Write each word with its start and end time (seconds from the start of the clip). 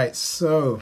right, 0.00 0.16
so 0.16 0.80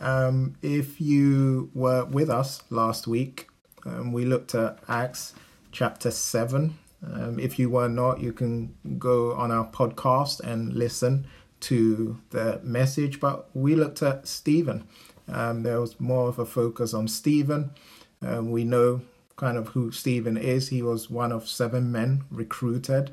um, 0.00 0.54
if 0.62 1.00
you 1.00 1.70
were 1.74 2.04
with 2.04 2.30
us 2.30 2.62
last 2.70 3.06
week, 3.08 3.48
um, 3.84 4.12
we 4.12 4.24
looked 4.24 4.54
at 4.54 4.78
Acts 4.88 5.34
chapter 5.72 6.10
7. 6.10 6.78
Um, 7.04 7.40
if 7.40 7.58
you 7.58 7.68
were 7.68 7.88
not, 7.88 8.20
you 8.20 8.32
can 8.32 8.74
go 8.96 9.34
on 9.34 9.50
our 9.50 9.66
podcast 9.66 10.38
and 10.40 10.72
listen 10.72 11.26
to 11.60 12.20
the 12.30 12.60
message. 12.62 13.18
But 13.18 13.48
we 13.54 13.74
looked 13.74 14.02
at 14.02 14.28
Stephen. 14.28 14.86
Um, 15.26 15.64
there 15.64 15.80
was 15.80 15.98
more 15.98 16.28
of 16.28 16.38
a 16.38 16.46
focus 16.46 16.94
on 16.94 17.08
Stephen. 17.08 17.70
Um, 18.22 18.52
we 18.52 18.62
know 18.62 19.00
kind 19.36 19.58
of 19.58 19.68
who 19.68 19.90
Stephen 19.90 20.36
is. 20.36 20.68
He 20.68 20.80
was 20.80 21.10
one 21.10 21.32
of 21.32 21.48
seven 21.48 21.90
men 21.90 22.22
recruited 22.30 23.12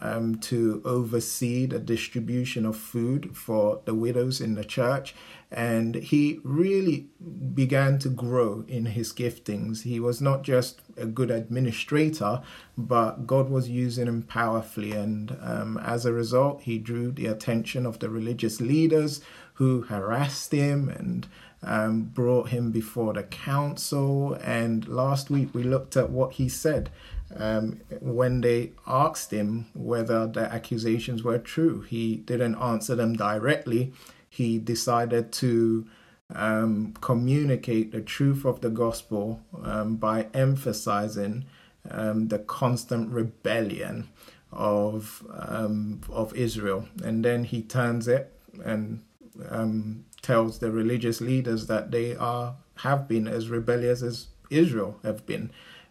um, 0.00 0.36
to 0.36 0.82
oversee 0.84 1.66
the 1.66 1.78
distribution 1.78 2.64
of 2.66 2.76
food 2.76 3.36
for 3.36 3.80
the 3.84 3.94
widows 3.94 4.40
in 4.40 4.54
the 4.54 4.64
church. 4.64 5.14
And 5.50 5.96
he 5.96 6.40
really 6.44 7.08
began 7.54 7.98
to 8.00 8.08
grow 8.08 8.64
in 8.68 8.86
his 8.86 9.12
giftings. 9.12 9.82
He 9.82 9.98
was 9.98 10.20
not 10.20 10.42
just 10.42 10.80
a 10.96 11.06
good 11.06 11.30
administrator, 11.30 12.42
but 12.78 13.26
God 13.26 13.50
was 13.50 13.68
using 13.68 14.06
him 14.06 14.22
powerfully. 14.22 14.92
And 14.92 15.36
um, 15.40 15.78
as 15.78 16.06
a 16.06 16.12
result, 16.12 16.62
he 16.62 16.78
drew 16.78 17.10
the 17.10 17.26
attention 17.26 17.84
of 17.84 17.98
the 17.98 18.08
religious 18.08 18.60
leaders 18.60 19.20
who 19.54 19.82
harassed 19.82 20.52
him 20.52 20.88
and 20.88 21.26
um, 21.62 22.02
brought 22.02 22.48
him 22.48 22.70
before 22.70 23.12
the 23.12 23.24
council. 23.24 24.34
And 24.42 24.86
last 24.88 25.30
week 25.30 25.52
we 25.52 25.62
looked 25.62 25.96
at 25.96 26.10
what 26.10 26.34
he 26.34 26.48
said 26.48 26.90
um, 27.36 27.80
when 28.00 28.40
they 28.40 28.72
asked 28.86 29.30
him 29.30 29.66
whether 29.74 30.26
the 30.26 30.52
accusations 30.52 31.22
were 31.22 31.38
true. 31.38 31.82
He 31.82 32.16
didn't 32.16 32.56
answer 32.56 32.94
them 32.94 33.14
directly. 33.14 33.92
He 34.28 34.58
decided 34.58 35.32
to 35.34 35.86
um, 36.34 36.94
communicate 37.00 37.92
the 37.92 38.00
truth 38.00 38.44
of 38.44 38.60
the 38.60 38.70
gospel 38.70 39.40
um, 39.62 39.96
by 39.96 40.28
emphasizing 40.34 41.44
um, 41.90 42.28
the 42.28 42.38
constant 42.38 43.10
rebellion 43.10 44.08
of 44.52 45.24
um, 45.32 46.00
of 46.10 46.34
Israel, 46.34 46.88
and 47.02 47.24
then 47.24 47.44
he 47.44 47.62
turns 47.62 48.08
it 48.08 48.32
and 48.64 49.02
um, 49.48 50.04
tells 50.22 50.58
the 50.58 50.70
religious 50.70 51.20
leaders 51.20 51.66
that 51.68 51.90
they 51.90 52.16
are 52.16 52.56
have 52.78 53.06
been 53.06 53.28
as 53.28 53.48
rebellious 53.48 54.02
as 54.02 54.28
Israel 54.50 54.98
have 55.04 55.24
been, 55.26 55.50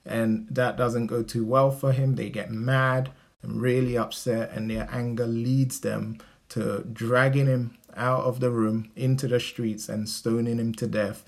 and 0.10 0.48
that 0.50 0.76
doesn't 0.76 1.06
go 1.06 1.22
too 1.22 1.46
well 1.46 1.70
for 1.70 1.92
him. 1.92 2.16
They 2.16 2.30
get 2.30 2.52
mad 2.52 3.12
and 3.44 3.62
really 3.62 3.96
upset, 3.96 4.52
and 4.52 4.70
their 4.70 4.90
anger 4.92 5.28
leads 5.28 5.80
them 5.82 6.18
to 6.50 6.84
dragging 6.92 7.46
him 7.46 7.78
out 7.96 8.24
of 8.24 8.40
the 8.40 8.50
room 8.50 8.92
into 8.96 9.28
the 9.28 9.40
streets 9.40 9.88
and 9.88 10.10
stoning 10.10 10.58
him 10.58 10.74
to 10.74 10.88
death. 10.88 11.24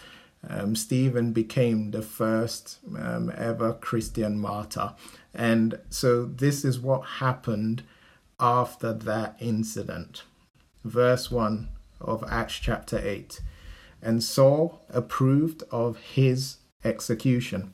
Um, 0.50 0.76
Stephen 0.76 1.32
became 1.32 1.92
the 1.92 2.02
first 2.02 2.80
um, 2.98 3.32
ever 3.38 3.74
Christian 3.74 4.40
martyr. 4.40 4.94
And 5.32 5.80
so 5.90 6.26
this 6.26 6.66
is 6.66 6.80
what 6.80 7.02
happened 7.02 7.84
after 8.40 8.92
that 8.94 9.36
incident. 9.40 10.24
Verse 10.84 11.30
1 11.30 11.70
of 12.02 12.24
Acts 12.28 12.56
chapter 12.56 13.00
8. 13.00 13.42
And 14.02 14.24
Saul 14.24 14.82
approved 14.90 15.62
of 15.70 15.98
his 15.98 16.58
execution. 16.84 17.74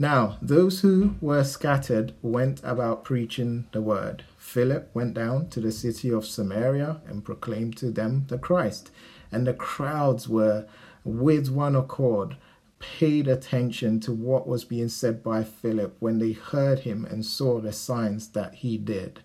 Now, 0.00 0.38
those 0.40 0.80
who 0.80 1.16
were 1.20 1.44
scattered 1.44 2.14
went 2.22 2.62
about 2.64 3.04
preaching 3.04 3.66
the 3.72 3.82
word. 3.82 4.24
Philip 4.38 4.88
went 4.94 5.12
down 5.12 5.50
to 5.50 5.60
the 5.60 5.70
city 5.70 6.10
of 6.10 6.24
Samaria 6.24 7.02
and 7.06 7.22
proclaimed 7.22 7.76
to 7.76 7.90
them 7.90 8.24
the 8.28 8.38
Christ. 8.38 8.90
And 9.30 9.46
the 9.46 9.52
crowds 9.52 10.26
were 10.26 10.66
with 11.04 11.50
one 11.50 11.76
accord 11.76 12.38
paid 12.78 13.28
attention 13.28 14.00
to 14.00 14.12
what 14.14 14.48
was 14.48 14.64
being 14.64 14.88
said 14.88 15.22
by 15.22 15.44
Philip 15.44 15.94
when 15.98 16.18
they 16.18 16.32
heard 16.32 16.78
him 16.78 17.04
and 17.04 17.26
saw 17.26 17.60
the 17.60 17.70
signs 17.70 18.28
that 18.28 18.54
he 18.54 18.78
did. 18.78 19.20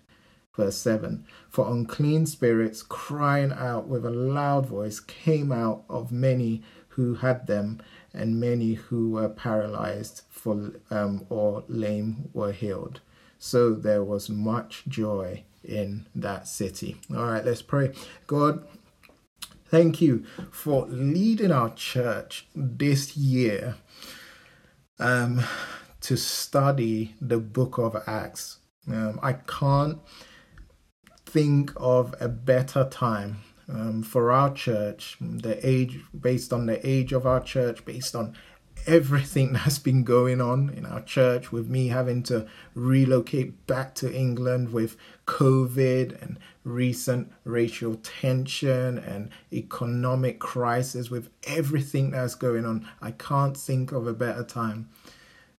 Verse 0.54 0.76
7 0.76 1.24
For 1.48 1.72
unclean 1.72 2.26
spirits, 2.26 2.82
crying 2.82 3.50
out 3.50 3.88
with 3.88 4.04
a 4.04 4.10
loud 4.10 4.66
voice, 4.66 5.00
came 5.00 5.52
out 5.52 5.84
of 5.88 6.12
many 6.12 6.62
who 6.88 7.14
had 7.14 7.46
them, 7.46 7.78
and 8.16 8.40
many 8.40 8.74
who 8.74 9.10
were 9.10 9.28
paralyzed 9.28 10.22
for, 10.30 10.72
um, 10.90 11.26
or 11.28 11.64
lame 11.68 12.30
were 12.32 12.52
healed. 12.52 13.00
So 13.38 13.74
there 13.74 14.02
was 14.02 14.28
much 14.30 14.84
joy 14.88 15.44
in 15.62 16.06
that 16.14 16.48
city. 16.48 16.96
All 17.10 17.26
right, 17.26 17.44
let's 17.44 17.62
pray. 17.62 17.92
God, 18.26 18.66
thank 19.66 20.00
you 20.00 20.24
for 20.50 20.86
leading 20.86 21.52
our 21.52 21.74
church 21.74 22.46
this 22.54 23.16
year 23.16 23.76
um, 24.98 25.42
to 26.00 26.16
study 26.16 27.14
the 27.20 27.38
book 27.38 27.78
of 27.78 28.02
Acts. 28.06 28.58
Um, 28.88 29.20
I 29.22 29.34
can't 29.34 29.98
think 31.26 31.72
of 31.76 32.14
a 32.20 32.28
better 32.28 32.84
time 32.84 33.38
um, 33.68 34.02
for 34.02 34.30
our 34.30 34.52
church, 34.52 35.16
the 35.20 35.58
age, 35.66 36.00
based 36.18 36.52
on 36.52 36.66
the 36.66 36.86
age 36.86 37.12
of 37.12 37.26
our 37.26 37.40
church, 37.40 37.84
based 37.84 38.14
on 38.14 38.36
everything 38.86 39.52
that's 39.54 39.78
been 39.78 40.04
going 40.04 40.40
on 40.40 40.70
in 40.70 40.86
our 40.86 41.02
church, 41.02 41.50
with 41.50 41.68
me 41.68 41.88
having 41.88 42.22
to 42.24 42.46
relocate 42.74 43.66
back 43.66 43.94
to 43.96 44.14
England 44.14 44.72
with 44.72 44.96
COVID 45.26 46.22
and 46.22 46.38
recent 46.64 47.32
racial 47.44 47.96
tension 47.96 48.98
and 48.98 49.30
economic 49.52 50.38
crisis, 50.38 51.10
with 51.10 51.28
everything 51.46 52.10
that's 52.10 52.34
going 52.34 52.64
on, 52.64 52.88
I 53.00 53.10
can't 53.12 53.56
think 53.56 53.92
of 53.92 54.06
a 54.06 54.14
better 54.14 54.44
time 54.44 54.88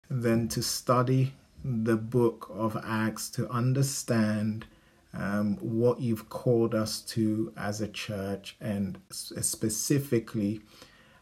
than 0.08 0.48
to 0.48 0.62
study 0.62 1.34
the 1.64 1.96
book 1.96 2.48
of 2.54 2.76
Acts 2.84 3.28
to 3.30 3.48
understand 3.50 4.66
um, 5.14 5.56
what 5.56 6.00
you've 6.00 6.28
called 6.28 6.74
us 6.74 7.00
to 7.02 7.52
as 7.56 7.80
a 7.80 7.88
church, 7.88 8.56
and 8.60 8.98
specifically 9.10 10.60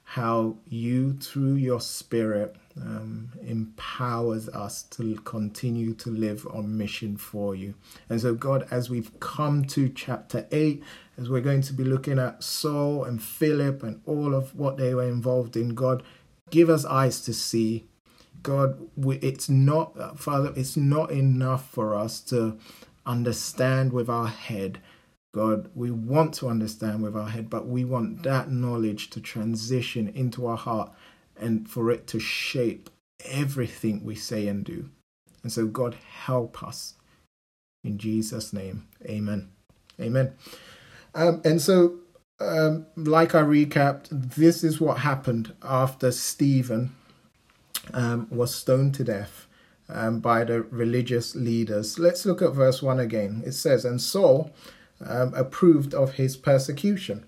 how 0.04 0.56
you, 0.68 1.14
through 1.14 1.54
your 1.54 1.80
Spirit, 1.80 2.56
um, 2.80 3.30
empowers 3.42 4.48
us 4.50 4.82
to 4.82 5.16
continue 5.24 5.94
to 5.94 6.10
live 6.10 6.46
on 6.52 6.76
mission 6.76 7.16
for 7.16 7.54
you. 7.54 7.74
And 8.08 8.20
so, 8.20 8.34
God, 8.34 8.66
as 8.70 8.90
we've 8.90 9.18
come 9.20 9.64
to 9.66 9.88
chapter 9.88 10.46
8, 10.52 10.82
as 11.16 11.30
we're 11.30 11.40
going 11.40 11.62
to 11.62 11.72
be 11.72 11.84
looking 11.84 12.18
at 12.18 12.42
Saul 12.42 13.04
and 13.04 13.22
Philip 13.22 13.82
and 13.82 14.00
all 14.06 14.34
of 14.34 14.54
what 14.54 14.76
they 14.76 14.94
were 14.94 15.08
involved 15.08 15.56
in, 15.56 15.74
God, 15.74 16.02
give 16.50 16.68
us 16.68 16.84
eyes 16.84 17.20
to 17.22 17.32
see. 17.32 17.86
God, 18.42 18.88
it's 18.98 19.48
not, 19.48 20.18
Father, 20.18 20.52
it's 20.54 20.76
not 20.76 21.10
enough 21.10 21.70
for 21.70 21.94
us 21.94 22.20
to 22.22 22.58
understand 23.06 23.92
with 23.92 24.08
our 24.08 24.28
head. 24.28 24.80
God, 25.34 25.68
we 25.74 25.90
want 25.90 26.34
to 26.34 26.48
understand 26.48 27.02
with 27.02 27.16
our 27.16 27.28
head, 27.28 27.50
but 27.50 27.66
we 27.66 27.84
want 27.84 28.22
that 28.22 28.50
knowledge 28.50 29.10
to 29.10 29.20
transition 29.20 30.08
into 30.08 30.46
our 30.46 30.56
heart 30.56 30.92
and 31.36 31.68
for 31.68 31.90
it 31.90 32.06
to 32.08 32.20
shape 32.20 32.88
everything 33.24 34.04
we 34.04 34.14
say 34.14 34.46
and 34.46 34.64
do. 34.64 34.90
And 35.42 35.52
so, 35.52 35.66
God, 35.66 35.96
help 36.24 36.62
us. 36.62 36.94
In 37.82 37.98
Jesus' 37.98 38.52
name, 38.52 38.86
amen. 39.04 39.50
Amen. 40.00 40.32
Um, 41.14 41.42
and 41.44 41.60
so, 41.60 41.98
um, 42.40 42.86
like 42.96 43.34
I 43.34 43.42
recapped, 43.42 44.08
this 44.10 44.64
is 44.64 44.80
what 44.80 44.98
happened 44.98 45.52
after 45.62 46.10
Stephen 46.10 46.94
um, 47.92 48.26
was 48.30 48.54
stoned 48.54 48.94
to 48.94 49.04
death 49.04 49.46
um, 49.88 50.20
by 50.20 50.44
the 50.44 50.62
religious 50.62 51.34
leaders. 51.34 51.98
Let's 51.98 52.24
look 52.26 52.42
at 52.42 52.52
verse 52.52 52.82
1 52.82 52.98
again. 52.98 53.42
It 53.44 53.52
says, 53.52 53.84
And 53.84 54.00
Saul 54.00 54.52
um, 55.04 55.34
approved 55.34 55.94
of 55.94 56.14
his 56.14 56.36
persecution. 56.36 57.26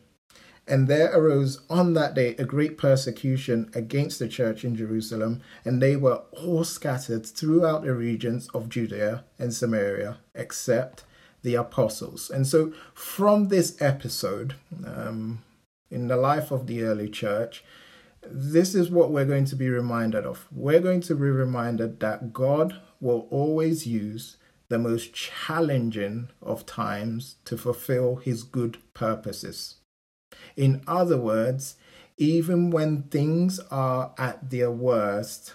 And 0.69 0.88
there 0.88 1.17
arose 1.17 1.61
on 1.70 1.94
that 1.94 2.14
day 2.14 2.35
a 2.37 2.44
great 2.44 2.76
persecution 2.76 3.70
against 3.73 4.19
the 4.19 4.26
church 4.26 4.64
in 4.64 4.75
Jerusalem, 4.75 5.41
and 5.64 5.81
they 5.81 5.94
were 5.94 6.23
all 6.32 6.64
scattered 6.64 7.25
throughout 7.25 7.82
the 7.82 7.94
regions 7.94 8.49
of 8.53 8.69
Judea 8.69 9.25
and 9.38 9.55
Samaria, 9.55 10.19
except 10.35 11.05
the 11.43 11.55
apostles. 11.55 12.31
And 12.31 12.49
so, 12.49 12.73
from 12.94 13.47
this 13.47 13.81
episode 13.81 14.56
um, 14.85 15.44
in 15.88 16.09
the 16.09 16.17
life 16.17 16.50
of 16.50 16.67
the 16.67 16.82
early 16.82 17.09
church, 17.09 17.62
this 18.31 18.75
is 18.75 18.90
what 18.90 19.11
we're 19.11 19.25
going 19.25 19.44
to 19.46 19.56
be 19.56 19.69
reminded 19.69 20.25
of. 20.25 20.46
We're 20.50 20.81
going 20.81 21.00
to 21.02 21.14
be 21.14 21.28
reminded 21.28 22.00
that 22.00 22.32
God 22.32 22.81
will 23.00 23.26
always 23.31 23.87
use 23.87 24.37
the 24.69 24.78
most 24.78 25.14
challenging 25.14 26.28
of 26.43 26.67
times 26.67 27.37
to 27.44 27.56
fulfill 27.56 28.17
his 28.17 28.43
good 28.43 28.78
purposes. 28.94 29.76
In 30.56 30.82
other 30.87 31.19
words, 31.19 31.76
even 32.19 32.70
when 32.70 33.05
things 33.05 33.61
are 33.70 34.12
at 34.19 34.50
their 34.50 34.70
worst, 34.70 35.55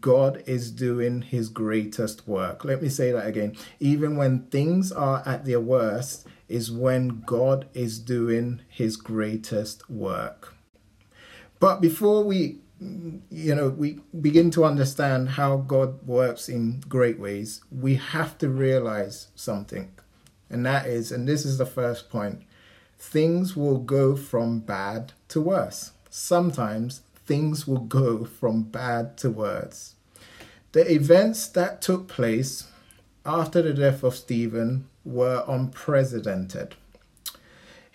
God 0.00 0.42
is 0.46 0.70
doing 0.70 1.22
his 1.22 1.48
greatest 1.48 2.28
work. 2.28 2.64
Let 2.64 2.82
me 2.82 2.88
say 2.88 3.12
that 3.12 3.26
again. 3.26 3.56
Even 3.80 4.16
when 4.16 4.46
things 4.46 4.92
are 4.92 5.22
at 5.26 5.44
their 5.44 5.60
worst, 5.60 6.26
is 6.50 6.70
when 6.70 7.22
God 7.24 7.68
is 7.72 8.00
doing 8.00 8.60
his 8.68 8.96
greatest 8.96 9.88
work. 9.88 10.54
But 11.60 11.80
before 11.80 12.24
we 12.24 12.58
you 13.30 13.54
know 13.54 13.68
we 13.68 14.00
begin 14.20 14.50
to 14.50 14.64
understand 14.64 15.28
how 15.30 15.58
God 15.58 16.06
works 16.06 16.48
in 16.48 16.80
great 16.88 17.18
ways, 17.18 17.62
we 17.70 17.96
have 17.96 18.38
to 18.38 18.48
realize 18.48 19.28
something. 19.34 19.92
And 20.48 20.66
that 20.66 20.86
is, 20.86 21.12
and 21.12 21.28
this 21.28 21.44
is 21.44 21.58
the 21.58 21.66
first 21.66 22.10
point, 22.10 22.42
things 22.98 23.56
will 23.56 23.78
go 23.78 24.16
from 24.16 24.60
bad 24.60 25.12
to 25.28 25.40
worse. 25.40 25.92
Sometimes 26.08 27.02
things 27.24 27.66
will 27.66 27.78
go 27.78 28.24
from 28.24 28.64
bad 28.64 29.16
to 29.18 29.30
worse. 29.30 29.94
The 30.72 30.90
events 30.92 31.46
that 31.48 31.82
took 31.82 32.08
place 32.08 32.66
after 33.24 33.62
the 33.62 33.74
death 33.74 34.02
of 34.02 34.16
Stephen 34.16 34.88
were 35.04 35.44
unprecedented. 35.46 36.74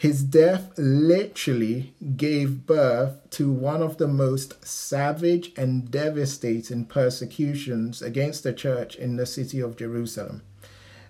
His 0.05 0.23
death 0.23 0.71
literally 0.77 1.95
gave 2.15 2.67
birth 2.67 3.27
to 3.31 3.51
one 3.51 3.81
of 3.81 3.97
the 3.97 4.07
most 4.07 4.63
savage 4.63 5.51
and 5.57 5.89
devastating 5.89 6.85
persecutions 6.85 8.03
against 8.03 8.43
the 8.43 8.53
church 8.53 8.95
in 8.95 9.15
the 9.15 9.25
city 9.25 9.59
of 9.59 9.75
Jerusalem. 9.75 10.43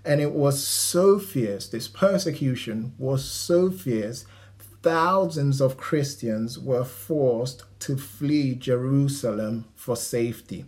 And 0.05 0.21
it 0.21 0.31
was 0.31 0.65
so 0.65 1.19
fierce, 1.19 1.67
this 1.67 1.89
persecution 1.89 2.93
was 2.97 3.25
so 3.25 3.69
fierce 3.69 4.23
thousands 4.81 5.59
of 5.59 5.75
Christians 5.75 6.57
were 6.57 6.85
forced 6.85 7.63
to 7.79 7.97
flee 7.97 8.55
Jerusalem 8.55 9.65
for 9.75 9.97
safety. 9.97 10.67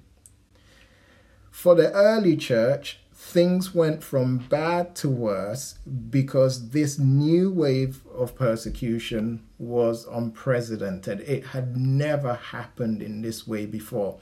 For 1.49 1.75
the 1.75 1.93
early 1.93 2.35
church, 2.35 2.99
things 3.27 3.75
went 3.75 4.01
from 4.01 4.37
bad 4.37 4.95
to 4.95 5.09
worse 5.09 5.77
because 6.09 6.69
this 6.69 6.97
new 6.97 7.51
wave 7.51 7.99
of 8.15 8.35
persecution 8.35 9.43
was 9.57 10.07
unprecedented. 10.09 11.19
It 11.19 11.47
had 11.47 11.75
never 11.75 12.35
happened 12.35 13.01
in 13.01 13.21
this 13.21 13.45
way 13.45 13.65
before. 13.65 14.17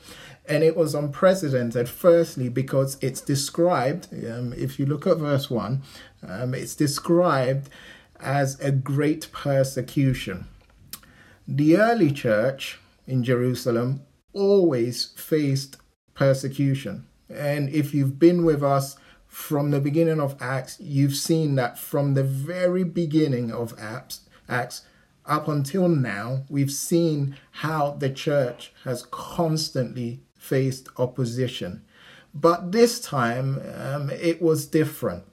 And 0.47 0.63
it 0.63 0.75
was 0.75 0.95
unprecedented, 0.95 1.87
firstly, 1.87 2.49
because 2.49 2.97
it's 2.99 3.21
described, 3.21 4.07
um, 4.27 4.53
if 4.57 4.79
you 4.79 4.87
look 4.87 5.05
at 5.05 5.17
verse 5.17 5.51
1, 5.51 5.83
um, 6.27 6.55
it's 6.55 6.75
described 6.75 7.69
as 8.19 8.59
a 8.59 8.71
great 8.71 9.31
persecution. 9.31 10.47
The 11.47 11.77
early 11.77 12.11
church 12.11 12.79
in 13.05 13.23
Jerusalem 13.23 14.01
always 14.33 15.13
faced 15.15 15.77
persecution. 16.15 17.05
And 17.29 17.69
if 17.69 17.93
you've 17.93 18.19
been 18.19 18.45
with 18.45 18.63
us 18.63 18.97
from 19.27 19.71
the 19.71 19.79
beginning 19.79 20.19
of 20.19 20.35
Acts, 20.41 20.77
you've 20.79 21.15
seen 21.15 21.55
that 21.55 21.77
from 21.77 22.13
the 22.13 22.23
very 22.23 22.83
beginning 22.83 23.51
of 23.51 23.73
Acts, 23.79 24.21
up 25.25 25.47
until 25.47 25.89
now, 25.89 26.43
we've 26.49 26.71
seen 26.71 27.35
how 27.51 27.91
the 27.91 28.09
church 28.09 28.71
has 28.83 29.03
constantly 29.09 30.21
faced 30.37 30.87
opposition. 30.97 31.83
But 32.33 32.71
this 32.71 32.99
time, 32.99 33.61
um, 33.75 34.09
it 34.09 34.41
was 34.41 34.67
different. 34.67 35.23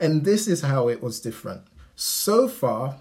And 0.00 0.24
this 0.24 0.48
is 0.48 0.62
how 0.62 0.88
it 0.88 1.02
was 1.02 1.20
different. 1.20 1.62
So 1.94 2.48
far, 2.48 2.98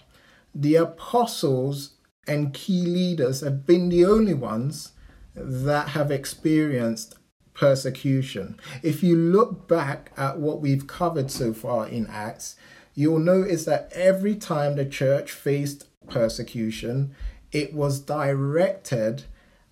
the 0.53 0.75
apostles 0.75 1.95
and 2.27 2.53
key 2.53 2.85
leaders 2.85 3.41
have 3.41 3.65
been 3.65 3.89
the 3.89 4.05
only 4.05 4.33
ones 4.33 4.91
that 5.35 5.89
have 5.89 6.11
experienced 6.11 7.15
persecution. 7.53 8.57
If 8.81 9.03
you 9.03 9.15
look 9.15 9.67
back 9.67 10.11
at 10.17 10.39
what 10.39 10.61
we've 10.61 10.87
covered 10.87 11.31
so 11.31 11.53
far 11.53 11.87
in 11.87 12.07
Acts, 12.07 12.55
you'll 12.95 13.19
notice 13.19 13.65
that 13.65 13.91
every 13.93 14.35
time 14.35 14.75
the 14.75 14.85
church 14.85 15.31
faced 15.31 15.87
persecution, 16.07 17.15
it 17.51 17.73
was 17.73 17.99
directed 17.99 19.23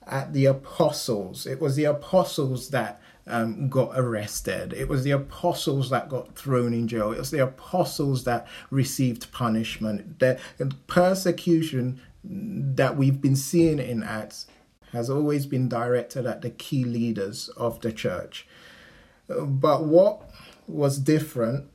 at 0.05 0.33
the 0.33 0.45
apostles. 0.45 1.45
It 1.45 1.59
was 1.59 1.75
the 1.75 1.85
apostles 1.85 2.69
that 2.69 3.01
um, 3.27 3.69
got 3.69 3.91
arrested. 3.93 4.73
It 4.73 4.87
was 4.87 5.03
the 5.03 5.11
apostles 5.11 5.89
that 5.91 6.09
got 6.09 6.35
thrown 6.35 6.73
in 6.73 6.87
jail. 6.87 7.11
It 7.11 7.19
was 7.19 7.31
the 7.31 7.43
apostles 7.43 8.23
that 8.23 8.47
received 8.69 9.31
punishment. 9.31 10.19
The 10.19 10.39
persecution 10.87 12.01
that 12.23 12.97
we've 12.97 13.21
been 13.21 13.35
seeing 13.35 13.79
in 13.79 14.03
Acts 14.03 14.47
has 14.91 15.09
always 15.09 15.45
been 15.45 15.69
directed 15.69 16.25
at 16.25 16.41
the 16.41 16.49
key 16.49 16.83
leaders 16.83 17.49
of 17.57 17.81
the 17.81 17.91
church. 17.91 18.47
But 19.27 19.85
what 19.85 20.29
was 20.67 20.97
different 20.97 21.69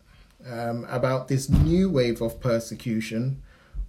um, 0.47 0.87
about 0.89 1.29
this 1.29 1.49
new 1.49 1.91
wave 1.91 2.21
of 2.21 2.41
persecution 2.41 3.43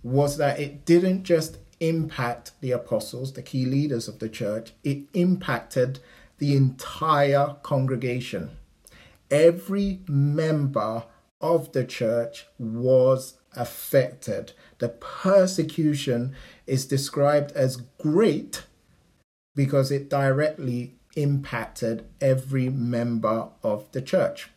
was 0.03 0.37
that 0.37 0.59
it 0.59 0.85
didn't 0.85 1.23
just 1.23 1.57
impact 1.79 2.51
the 2.61 2.71
apostles, 2.71 3.33
the 3.33 3.41
key 3.41 3.65
leaders 3.65 4.07
of 4.07 4.19
the 4.19 4.29
church, 4.29 4.73
it 4.83 5.03
impacted 5.13 5.99
the 6.37 6.55
entire 6.55 7.55
congregation. 7.63 8.51
Every 9.29 10.01
member 10.07 11.03
of 11.41 11.71
the 11.73 11.85
church 11.85 12.47
was 12.57 13.37
affected. 13.55 14.53
The 14.79 14.89
persecution 14.89 16.35
is 16.65 16.85
described 16.85 17.51
as 17.51 17.77
great 17.97 18.63
because 19.57 19.91
it 19.91 20.07
directly 20.07 20.93
impacted 21.15 22.05
every 22.21 22.69
member 22.69 23.49
of 23.63 23.91
the 23.91 24.01
church. 24.01 24.49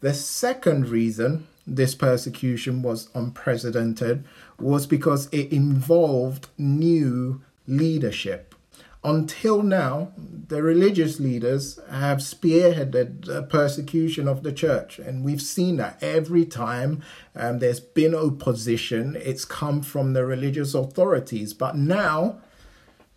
The 0.00 0.12
second 0.12 0.88
reason 0.88 1.48
this 1.66 1.94
persecution 1.94 2.82
was 2.82 3.08
unprecedented 3.14 4.22
was 4.60 4.86
because 4.86 5.28
it 5.32 5.50
involved 5.50 6.48
new 6.58 7.40
leadership. 7.66 8.54
Until 9.02 9.62
now, 9.62 10.12
the 10.16 10.62
religious 10.62 11.20
leaders 11.20 11.78
have 11.90 12.18
spearheaded 12.18 13.24
the 13.24 13.42
persecution 13.42 14.28
of 14.28 14.42
the 14.42 14.52
church, 14.52 14.98
and 14.98 15.24
we've 15.24 15.42
seen 15.42 15.76
that 15.76 16.02
every 16.02 16.44
time 16.44 17.02
um, 17.34 17.58
there's 17.60 17.80
been 17.80 18.14
opposition, 18.14 19.16
it's 19.16 19.44
come 19.44 19.82
from 19.82 20.12
the 20.12 20.24
religious 20.24 20.74
authorities. 20.74 21.52
But 21.52 21.76
now, 21.76 22.40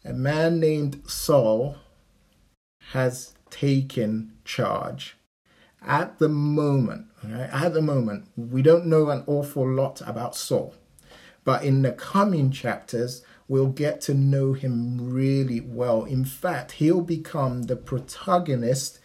a 0.04 0.14
man 0.14 0.60
named 0.60 1.02
Saul 1.08 1.78
has 2.92 3.34
taken 3.50 4.34
charge. 4.46 5.18
At 5.82 6.20
the 6.20 6.30
moment, 6.30 7.08
at 7.24 7.74
the 7.74 7.82
moment, 7.82 8.28
we 8.36 8.62
don't 8.62 8.86
know 8.88 9.10
an 9.10 9.24
awful 9.28 9.68
lot 9.70 10.02
about 10.06 10.36
Saul, 10.36 10.74
but 11.44 11.64
in 11.64 11.82
the 11.82 11.92
coming 11.92 12.52
chapters, 12.52 13.24
we'll 13.48 13.68
get 13.68 14.02
to 14.02 14.14
know 14.14 14.54
him 14.54 15.12
really 15.12 15.62
well. 15.62 16.04
In 16.04 16.26
fact, 16.26 16.74
he'll 16.74 17.02
become 17.02 17.64
the 17.64 17.76
protagonist 17.76 19.00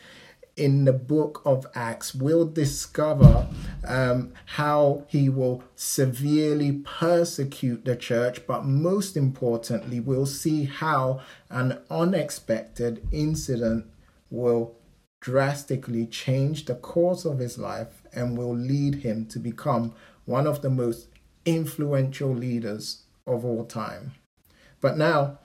in 0.56 0.84
the 0.84 0.92
book 0.92 1.42
of 1.44 1.66
Acts. 1.74 2.14
We'll 2.14 2.46
discover 2.46 3.48
um, 3.86 4.32
how 4.44 5.04
he 5.08 5.28
will 5.28 5.64
severely 5.74 6.82
persecute 6.84 7.84
the 7.84 7.96
church, 7.96 8.46
but 8.46 8.64
most 8.64 9.16
importantly, 9.16 10.00
we'll 10.00 10.26
see 10.26 10.64
how 10.64 11.20
an 11.50 11.78
unexpected 11.90 13.06
incident 13.10 13.86
will 14.30 14.76
drastically 15.20 16.06
change 16.06 16.64
the 16.64 16.74
course 16.74 17.24
of 17.24 17.38
his 17.38 17.56
life 17.56 18.02
and 18.12 18.36
will 18.36 18.54
lead 18.54 18.96
him 18.96 19.24
to 19.26 19.38
become 19.38 19.94
one 20.24 20.46
of 20.46 20.62
the 20.62 20.70
most 20.70 21.08
influential 21.44 22.34
leaders 22.34 23.02
of 23.26 23.44
all 23.44 23.64
time. 23.64 24.12
But 24.80 24.96
now, 24.96 25.38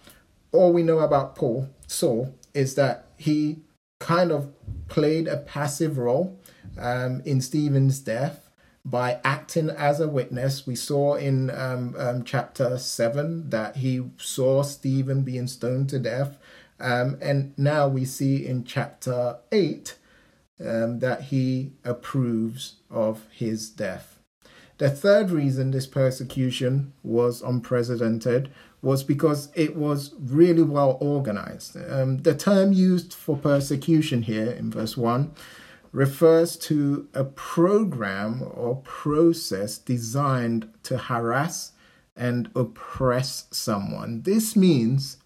all 0.52 0.74
we 0.74 0.84
know 0.84 1.00
about 1.00 1.36
Paul, 1.36 1.70
Saul, 1.86 2.34
is 2.54 2.76
that 2.76 3.08
he 3.18 3.62
kind 4.00 4.32
of 4.32 4.54
played 4.88 5.28
a 5.28 5.38
passive 5.38 5.98
role 5.98 6.40
um, 6.78 7.22
in 7.26 7.42
Stephen's 7.42 8.00
death 8.00 8.50
by 8.86 9.20
acting 9.24 9.70
as 9.70 10.00
a 10.00 10.08
witness. 10.08 10.66
We 10.66 10.76
saw 10.76 11.16
in 11.16 11.50
um, 11.50 11.96
um, 11.98 12.24
chapter 12.24 12.78
7 12.78 13.50
that 13.50 13.78
he 13.78 14.10
saw 14.18 14.64
Stephen 14.64 15.24
being 15.24 15.48
stoned 15.48 15.90
to 15.90 16.00
death. 16.00 16.38
Um, 16.80 17.18
and 17.22 17.58
now 17.58 17.88
we 17.88 18.06
see 18.06 18.46
in 18.46 18.64
chapter 18.64 19.40
8 19.52 19.98
um, 20.60 21.00
that 21.00 21.24
he 21.24 21.74
approves 21.84 22.76
of 22.90 23.26
his 23.32 23.70
death. 23.70 24.20
The 24.78 24.90
third 24.90 25.32
reason 25.32 25.72
this 25.72 25.88
persecution 25.88 26.94
was 27.04 27.42
unprecedented 27.42 28.52
was 28.88 29.04
because 29.04 29.50
it 29.54 29.76
was 29.76 30.14
really 30.18 30.64
well 30.64 30.98
organized. 31.02 31.76
Um, 31.92 32.20
the 32.20 32.34
term 32.34 32.72
used 32.72 33.14
for 33.14 33.36
persecution 33.36 34.22
here 34.22 34.50
in 34.50 34.72
verse 34.72 34.96
1 34.96 35.30
refers 35.92 36.56
to 36.56 37.06
a 37.14 37.26
program 37.26 38.42
or 38.42 38.78
process 38.86 39.78
designed 39.78 40.70
to 40.84 40.98
harass 40.98 41.74
and 42.16 42.50
oppress 42.56 43.48
someone. 43.52 44.22
This 44.22 44.56
means 44.56 45.18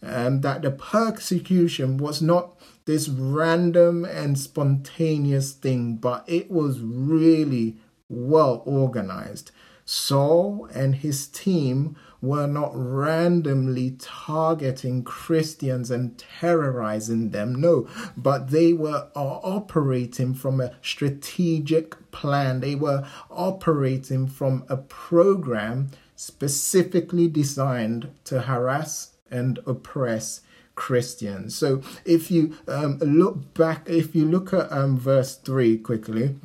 um, 0.00 0.42
that 0.42 0.62
the 0.62 0.70
persecution 0.70 1.96
was 1.96 2.22
not 2.22 2.56
this 2.84 3.08
random 3.08 4.04
and 4.04 4.38
spontaneous 4.38 5.52
thing, 5.52 5.96
but 5.96 6.22
it 6.28 6.52
was 6.52 6.78
really 6.78 7.78
well 8.08 8.62
organized. 8.64 9.50
Saul 9.84 10.68
and 10.72 10.94
his 10.96 11.26
team 11.26 11.96
were 12.20 12.46
not 12.46 12.72
randomly 12.74 13.96
targeting 13.98 15.02
Christians 15.02 15.90
and 15.90 16.18
terrorizing 16.18 17.30
them, 17.30 17.54
no, 17.54 17.88
but 18.16 18.50
they 18.50 18.72
were 18.72 19.08
operating 19.14 20.34
from 20.34 20.60
a 20.60 20.72
strategic 20.82 22.10
plan. 22.10 22.60
They 22.60 22.74
were 22.74 23.06
operating 23.30 24.26
from 24.26 24.64
a 24.68 24.76
program 24.76 25.90
specifically 26.16 27.28
designed 27.28 28.08
to 28.24 28.42
harass 28.42 29.12
and 29.30 29.58
oppress 29.66 30.40
Christians. 30.74 31.56
So 31.56 31.82
if 32.04 32.30
you 32.30 32.56
um, 32.68 32.98
look 32.98 33.54
back, 33.54 33.88
if 33.88 34.14
you 34.14 34.24
look 34.26 34.52
at 34.52 34.70
um, 34.70 34.98
verse 34.98 35.36
3 35.36 35.78
quickly, 35.78 36.36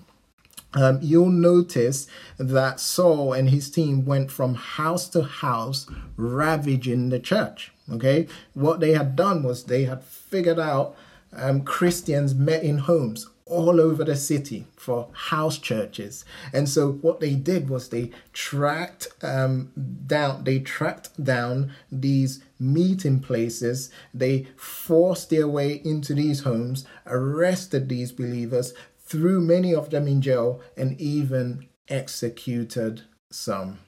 um, 0.73 0.99
you'll 1.01 1.29
notice 1.29 2.07
that 2.37 2.79
Saul 2.79 3.33
and 3.33 3.49
his 3.49 3.69
team 3.69 4.05
went 4.05 4.31
from 4.31 4.55
house 4.55 5.09
to 5.09 5.23
house 5.23 5.87
ravaging 6.15 7.09
the 7.09 7.19
church. 7.19 7.71
Okay, 7.91 8.27
what 8.53 8.79
they 8.79 8.93
had 8.93 9.15
done 9.15 9.43
was 9.43 9.65
they 9.65 9.83
had 9.83 10.03
figured 10.03 10.59
out 10.59 10.95
um, 11.33 11.63
Christians 11.63 12.33
met 12.33 12.63
in 12.63 12.79
homes 12.79 13.27
all 13.51 13.81
over 13.81 14.05
the 14.05 14.15
city 14.15 14.65
for 14.77 15.09
house 15.13 15.57
churches. 15.57 16.23
And 16.53 16.69
so 16.69 16.93
what 16.93 17.19
they 17.19 17.35
did 17.35 17.69
was 17.69 17.89
they 17.89 18.11
tracked 18.31 19.09
um, 19.21 19.71
down 20.07 20.45
they 20.45 20.59
tracked 20.59 21.21
down 21.21 21.73
these 21.91 22.41
meeting 22.59 23.19
places. 23.19 23.91
They 24.13 24.47
forced 24.55 25.29
their 25.29 25.47
way 25.47 25.81
into 25.83 26.13
these 26.13 26.41
homes, 26.41 26.85
arrested 27.05 27.89
these 27.89 28.13
believers, 28.13 28.73
threw 29.11 29.41
many 29.41 29.75
of 29.75 29.89
them 29.89 30.07
in 30.07 30.21
jail, 30.21 30.61
and 30.77 30.99
even 30.99 31.67
executed 31.89 33.01
some. 33.29 33.79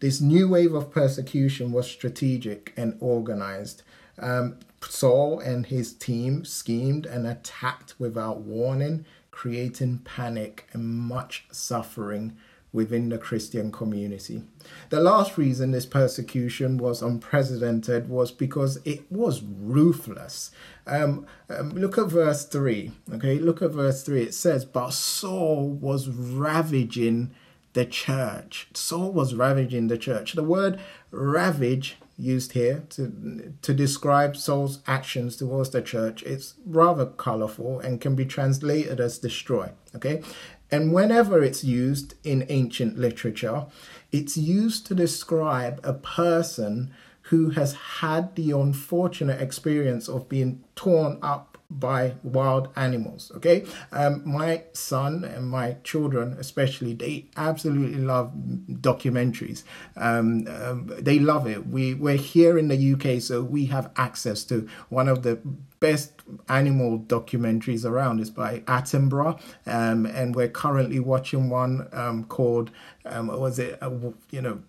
This 0.00 0.20
new 0.20 0.48
wave 0.48 0.74
of 0.74 0.90
persecution 0.90 1.70
was 1.70 1.88
strategic 1.88 2.72
and 2.76 2.96
organized. 2.98 3.82
Um, 4.18 4.58
Saul 4.82 5.38
and 5.38 5.66
his 5.66 5.92
team 5.92 6.44
schemed 6.44 7.06
and 7.06 7.28
attacked 7.28 7.94
without 8.00 8.40
warning, 8.40 9.04
creating 9.30 9.98
panic 9.98 10.68
and 10.72 10.84
much 10.84 11.44
suffering 11.52 12.36
within 12.72 13.08
the 13.08 13.18
Christian 13.18 13.72
community. 13.72 14.42
The 14.90 15.00
last 15.00 15.36
reason 15.36 15.70
this 15.70 15.86
persecution 15.86 16.78
was 16.78 17.02
unprecedented 17.02 18.08
was 18.08 18.30
because 18.30 18.78
it 18.84 19.10
was 19.10 19.42
ruthless. 19.42 20.50
Um, 20.86 21.26
um, 21.48 21.70
look 21.70 21.98
at 21.98 22.06
verse 22.06 22.44
3. 22.46 22.92
Okay, 23.14 23.38
look 23.38 23.60
at 23.62 23.72
verse 23.72 24.02
3. 24.02 24.22
It 24.22 24.34
says, 24.34 24.64
But 24.64 24.92
Saul 24.92 25.68
was 25.68 26.08
ravaging 26.08 27.32
the 27.72 27.86
church. 27.86 28.68
Saul 28.74 29.12
was 29.12 29.34
ravaging 29.34 29.88
the 29.88 29.98
church. 29.98 30.34
The 30.34 30.44
word 30.44 30.80
ravage 31.10 31.96
used 32.20 32.52
here 32.52 32.84
to 32.90 33.54
to 33.62 33.74
describe 33.74 34.36
Saul's 34.36 34.80
actions 34.86 35.36
towards 35.36 35.70
the 35.70 35.80
church 35.80 36.22
it's 36.24 36.54
rather 36.66 37.06
colorful 37.06 37.80
and 37.80 38.00
can 38.00 38.14
be 38.14 38.26
translated 38.26 39.00
as 39.00 39.18
destroy 39.18 39.70
okay 39.94 40.22
and 40.70 40.92
whenever 40.92 41.42
it's 41.42 41.64
used 41.64 42.14
in 42.24 42.46
ancient 42.48 42.98
literature, 42.98 43.66
it's 44.12 44.36
used 44.36 44.86
to 44.86 44.94
describe 44.94 45.80
a 45.82 45.94
person 45.94 46.92
who 47.22 47.50
has 47.50 47.74
had 47.74 48.34
the 48.36 48.50
unfortunate 48.50 49.40
experience 49.40 50.08
of 50.08 50.28
being 50.28 50.62
torn 50.74 51.18
up 51.22 51.49
by 51.70 52.14
wild 52.22 52.68
animals. 52.76 53.30
Okay, 53.36 53.64
um, 53.92 54.22
my 54.24 54.64
son 54.72 55.24
and 55.24 55.48
my 55.48 55.76
children, 55.84 56.36
especially, 56.38 56.94
they 56.94 57.26
absolutely 57.36 58.00
love 58.00 58.32
documentaries. 58.70 59.62
Um, 59.96 60.46
um, 60.48 60.92
they 60.98 61.18
love 61.18 61.46
it. 61.46 61.66
We 61.66 61.94
we're 61.94 62.16
here 62.16 62.58
in 62.58 62.68
the 62.68 62.92
UK, 62.94 63.22
so 63.22 63.42
we 63.42 63.66
have 63.66 63.90
access 63.96 64.44
to 64.44 64.68
one 64.88 65.08
of 65.08 65.22
the 65.22 65.40
best 65.78 66.12
animal 66.48 66.98
documentaries 66.98 67.84
around. 67.84 68.20
is 68.20 68.30
by 68.30 68.60
Attenborough, 68.60 69.40
um, 69.66 70.06
and 70.06 70.34
we're 70.34 70.48
currently 70.48 71.00
watching 71.00 71.48
one 71.48 71.88
um, 71.92 72.24
called 72.24 72.70
um, 73.04 73.28
was 73.28 73.58
it 73.58 73.78
uh, 73.82 73.90
you 74.30 74.42
know 74.42 74.60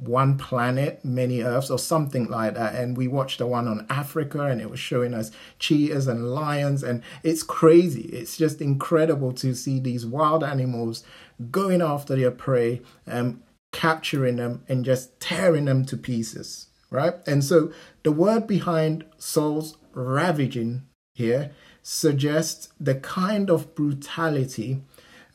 one 0.00 0.38
planet, 0.38 1.04
many 1.04 1.42
Earths, 1.42 1.70
or 1.70 1.78
something 1.78 2.26
like 2.28 2.54
that. 2.54 2.74
And 2.74 2.96
we 2.96 3.06
watched 3.06 3.38
the 3.38 3.46
one 3.46 3.68
on 3.68 3.86
Africa, 3.90 4.44
and 4.44 4.60
it 4.60 4.70
was 4.70 4.80
showing 4.80 5.14
us 5.14 5.30
cheetahs 5.58 6.06
and 6.06 6.30
lions, 6.32 6.82
and 6.82 7.02
it's 7.22 7.42
crazy. 7.42 8.02
It's 8.02 8.36
just 8.36 8.60
incredible 8.60 9.32
to 9.34 9.54
see 9.54 9.78
these 9.78 10.06
wild 10.06 10.42
animals 10.42 11.04
going 11.50 11.82
after 11.82 12.16
their 12.16 12.30
prey, 12.30 12.82
and 13.06 13.42
capturing 13.72 14.36
them, 14.36 14.64
and 14.68 14.84
just 14.84 15.20
tearing 15.20 15.66
them 15.66 15.84
to 15.86 15.96
pieces. 15.96 16.66
Right, 16.90 17.14
and 17.26 17.44
so 17.44 17.72
the 18.02 18.10
word 18.10 18.48
behind 18.48 19.04
Saul's 19.16 19.76
ravaging 19.92 20.82
here 21.14 21.52
suggests 21.82 22.68
the 22.80 22.96
kind 22.96 23.48
of 23.48 23.74
brutality 23.76 24.82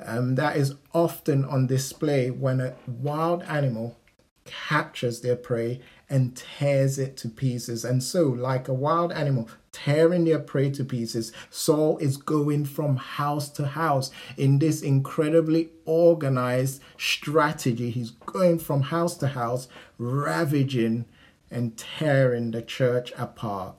um, 0.04 0.36
that 0.36 0.58
is 0.58 0.76
often 0.94 1.46
on 1.46 1.68
display 1.68 2.30
when 2.30 2.60
a 2.60 2.76
wild 2.88 3.44
animal 3.44 3.98
captures 4.46 5.22
their 5.22 5.36
prey 5.36 5.82
and 6.10 6.36
tears 6.36 6.98
it 6.98 7.18
to 7.18 7.30
pieces. 7.30 7.84
And 7.84 8.02
so, 8.02 8.28
like 8.28 8.68
a 8.68 8.74
wild 8.74 9.12
animal 9.12 9.50
tearing 9.72 10.24
their 10.24 10.40
prey 10.40 10.70
to 10.72 10.84
pieces, 10.86 11.34
Saul 11.50 11.98
is 11.98 12.18
going 12.18 12.66
from 12.66 12.96
house 12.96 13.50
to 13.50 13.68
house 13.68 14.12
in 14.38 14.60
this 14.60 14.82
incredibly 14.82 15.72
organized 15.86 16.82
strategy. 16.98 17.90
He's 17.90 18.12
going 18.12 18.60
from 18.60 18.84
house 18.84 19.18
to 19.18 19.28
house, 19.28 19.68
ravaging 19.98 21.06
and 21.52 21.78
tearing 21.78 22.52
the 22.52 22.62
church 22.62 23.12
apart. 23.18 23.75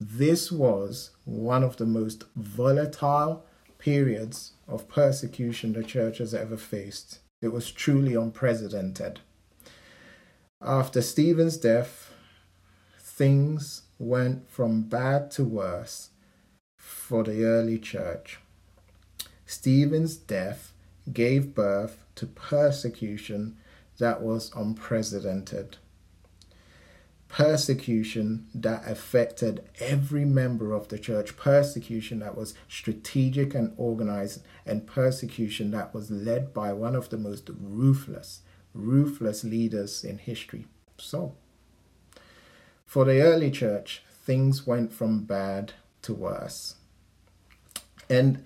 This 0.00 0.50
was 0.50 1.10
one 1.24 1.62
of 1.62 1.76
the 1.76 1.86
most 1.86 2.24
volatile 2.36 3.46
periods 3.78 4.52
of 4.66 4.88
persecution 4.88 5.72
the 5.72 5.84
church 5.84 6.18
has 6.18 6.34
ever 6.34 6.56
faced. 6.56 7.20
It 7.40 7.48
was 7.48 7.70
truly 7.70 8.14
unprecedented. 8.14 9.20
After 10.66 11.02
Stephen's 11.02 11.58
death, 11.58 12.10
things 12.98 13.82
went 13.98 14.48
from 14.48 14.84
bad 14.84 15.30
to 15.32 15.44
worse 15.44 16.08
for 16.78 17.22
the 17.22 17.44
early 17.44 17.78
church. 17.78 18.40
Stephen's 19.44 20.16
death 20.16 20.72
gave 21.12 21.54
birth 21.54 21.98
to 22.14 22.26
persecution 22.26 23.58
that 23.98 24.22
was 24.22 24.50
unprecedented 24.56 25.76
persecution 27.34 28.46
that 28.54 28.88
affected 28.88 29.68
every 29.80 30.24
member 30.24 30.72
of 30.72 30.86
the 30.86 30.96
church, 30.96 31.36
persecution 31.36 32.20
that 32.20 32.36
was 32.36 32.54
strategic 32.68 33.56
and 33.56 33.74
organized, 33.76 34.40
and 34.64 34.86
persecution 34.86 35.72
that 35.72 35.92
was 35.92 36.12
led 36.12 36.54
by 36.54 36.72
one 36.72 36.94
of 36.94 37.08
the 37.08 37.16
most 37.16 37.50
ruthless, 37.60 38.42
ruthless 38.74 39.44
leaders 39.44 40.04
in 40.04 40.18
history. 40.18 40.66
So, 40.98 41.34
for 42.84 43.04
the 43.04 43.22
early 43.22 43.50
church, 43.50 44.02
things 44.08 44.66
went 44.66 44.92
from 44.92 45.24
bad 45.24 45.72
to 46.02 46.12
worse. 46.12 46.76
And 48.10 48.44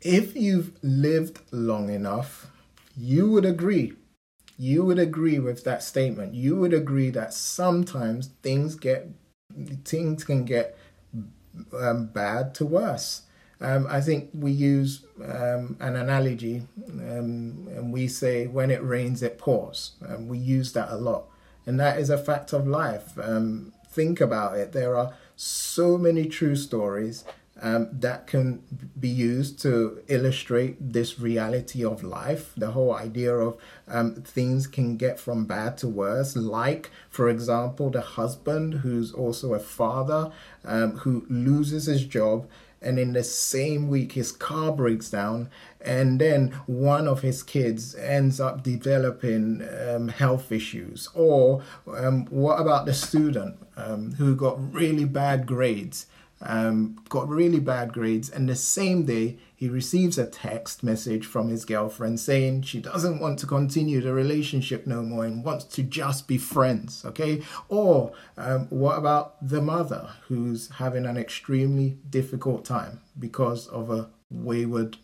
if 0.00 0.36
you've 0.36 0.72
lived 0.82 1.40
long 1.50 1.90
enough, 1.90 2.50
you 2.96 3.30
would 3.30 3.44
agree 3.44 3.94
you 4.60 4.84
would 4.84 4.98
agree 4.98 5.38
with 5.38 5.64
that 5.64 5.82
statement. 5.82 6.34
You 6.34 6.54
would 6.56 6.74
agree 6.74 7.08
that 7.10 7.32
sometimes 7.32 8.28
things 8.42 8.74
get 8.74 9.08
things 9.86 10.22
can 10.22 10.44
get 10.44 10.76
um, 11.74 12.06
bad 12.08 12.54
to 12.56 12.66
worse. 12.66 13.22
Um, 13.60 13.86
I 13.90 14.00
think 14.00 14.30
we 14.32 14.52
use 14.52 15.04
um, 15.22 15.76
an 15.80 15.96
analogy 15.96 16.62
um, 16.88 17.68
and 17.74 17.92
we 17.92 18.08
say, 18.08 18.46
when 18.46 18.70
it 18.70 18.82
rains, 18.82 19.22
it 19.22 19.38
pours. 19.38 19.92
Um, 20.08 20.28
we 20.28 20.38
use 20.38 20.72
that 20.72 20.90
a 20.90 20.96
lot. 20.96 21.24
And 21.66 21.78
that 21.78 21.98
is 21.98 22.08
a 22.08 22.16
fact 22.16 22.52
of 22.54 22.66
life. 22.66 23.18
Um, 23.22 23.72
think 23.90 24.20
about 24.20 24.56
it. 24.56 24.72
There 24.72 24.96
are 24.96 25.12
so 25.36 25.98
many 25.98 26.24
true 26.26 26.56
stories 26.56 27.24
um, 27.62 27.88
that 27.92 28.26
can 28.26 28.62
be 28.98 29.08
used 29.08 29.60
to 29.60 30.02
illustrate 30.08 30.76
this 30.80 31.20
reality 31.20 31.84
of 31.84 32.02
life. 32.02 32.54
The 32.56 32.70
whole 32.70 32.94
idea 32.94 33.34
of 33.34 33.58
things 34.24 34.66
can 34.66 34.96
get 34.96 35.20
from 35.20 35.44
bad 35.44 35.76
to 35.78 35.88
worse, 35.88 36.34
like, 36.34 36.90
for 37.10 37.28
example, 37.28 37.90
the 37.90 38.00
husband 38.00 38.74
who's 38.74 39.12
also 39.12 39.52
a 39.52 39.58
father 39.58 40.32
who 40.64 41.26
loses 41.28 41.84
his 41.84 42.04
job 42.06 42.48
and 42.82 42.98
in 42.98 43.12
the 43.12 43.24
same 43.24 43.88
week 43.88 44.12
his 44.12 44.32
car 44.32 44.72
breaks 44.72 45.10
down 45.10 45.50
and 45.80 46.20
then 46.20 46.50
one 46.66 47.08
of 47.08 47.22
his 47.22 47.42
kids 47.42 47.94
ends 47.94 48.40
up 48.40 48.62
developing 48.62 49.66
um, 49.88 50.08
health 50.08 50.52
issues. 50.52 51.08
Or 51.14 51.62
um, 51.94 52.26
what 52.26 52.60
about 52.60 52.86
the 52.86 52.94
student 52.94 53.56
um, 53.76 54.12
who 54.12 54.36
got 54.36 54.74
really 54.74 55.04
bad 55.04 55.46
grades 55.46 56.06
um, 56.42 56.96
got 57.08 57.28
really 57.28 57.60
bad 57.60 57.92
grades, 57.92 58.30
and 58.30 58.48
the 58.48 58.56
same 58.56 59.04
day 59.04 59.36
he 59.60 59.68
receives 59.68 60.16
a 60.16 60.26
text 60.26 60.82
message 60.82 61.26
from 61.26 61.50
his 61.50 61.66
girlfriend 61.66 62.18
saying 62.18 62.62
she 62.62 62.80
doesn't 62.80 63.20
want 63.20 63.38
to 63.38 63.46
continue 63.46 64.00
the 64.00 64.14
relationship 64.14 64.86
no 64.86 65.02
more 65.02 65.26
and 65.26 65.44
wants 65.44 65.64
to 65.64 65.82
just 65.82 66.26
be 66.26 66.38
friends. 66.38 67.04
Okay, 67.04 67.42
or 67.68 68.12
um, 68.38 68.66
what 68.70 68.96
about 68.96 69.36
the 69.46 69.60
mother 69.60 70.08
who's 70.28 70.70
having 70.70 71.04
an 71.04 71.18
extremely 71.18 71.98
difficult 72.08 72.64
time 72.64 73.02
because 73.18 73.66
of 73.66 73.90
a 73.90 74.08
wayward 74.30 74.96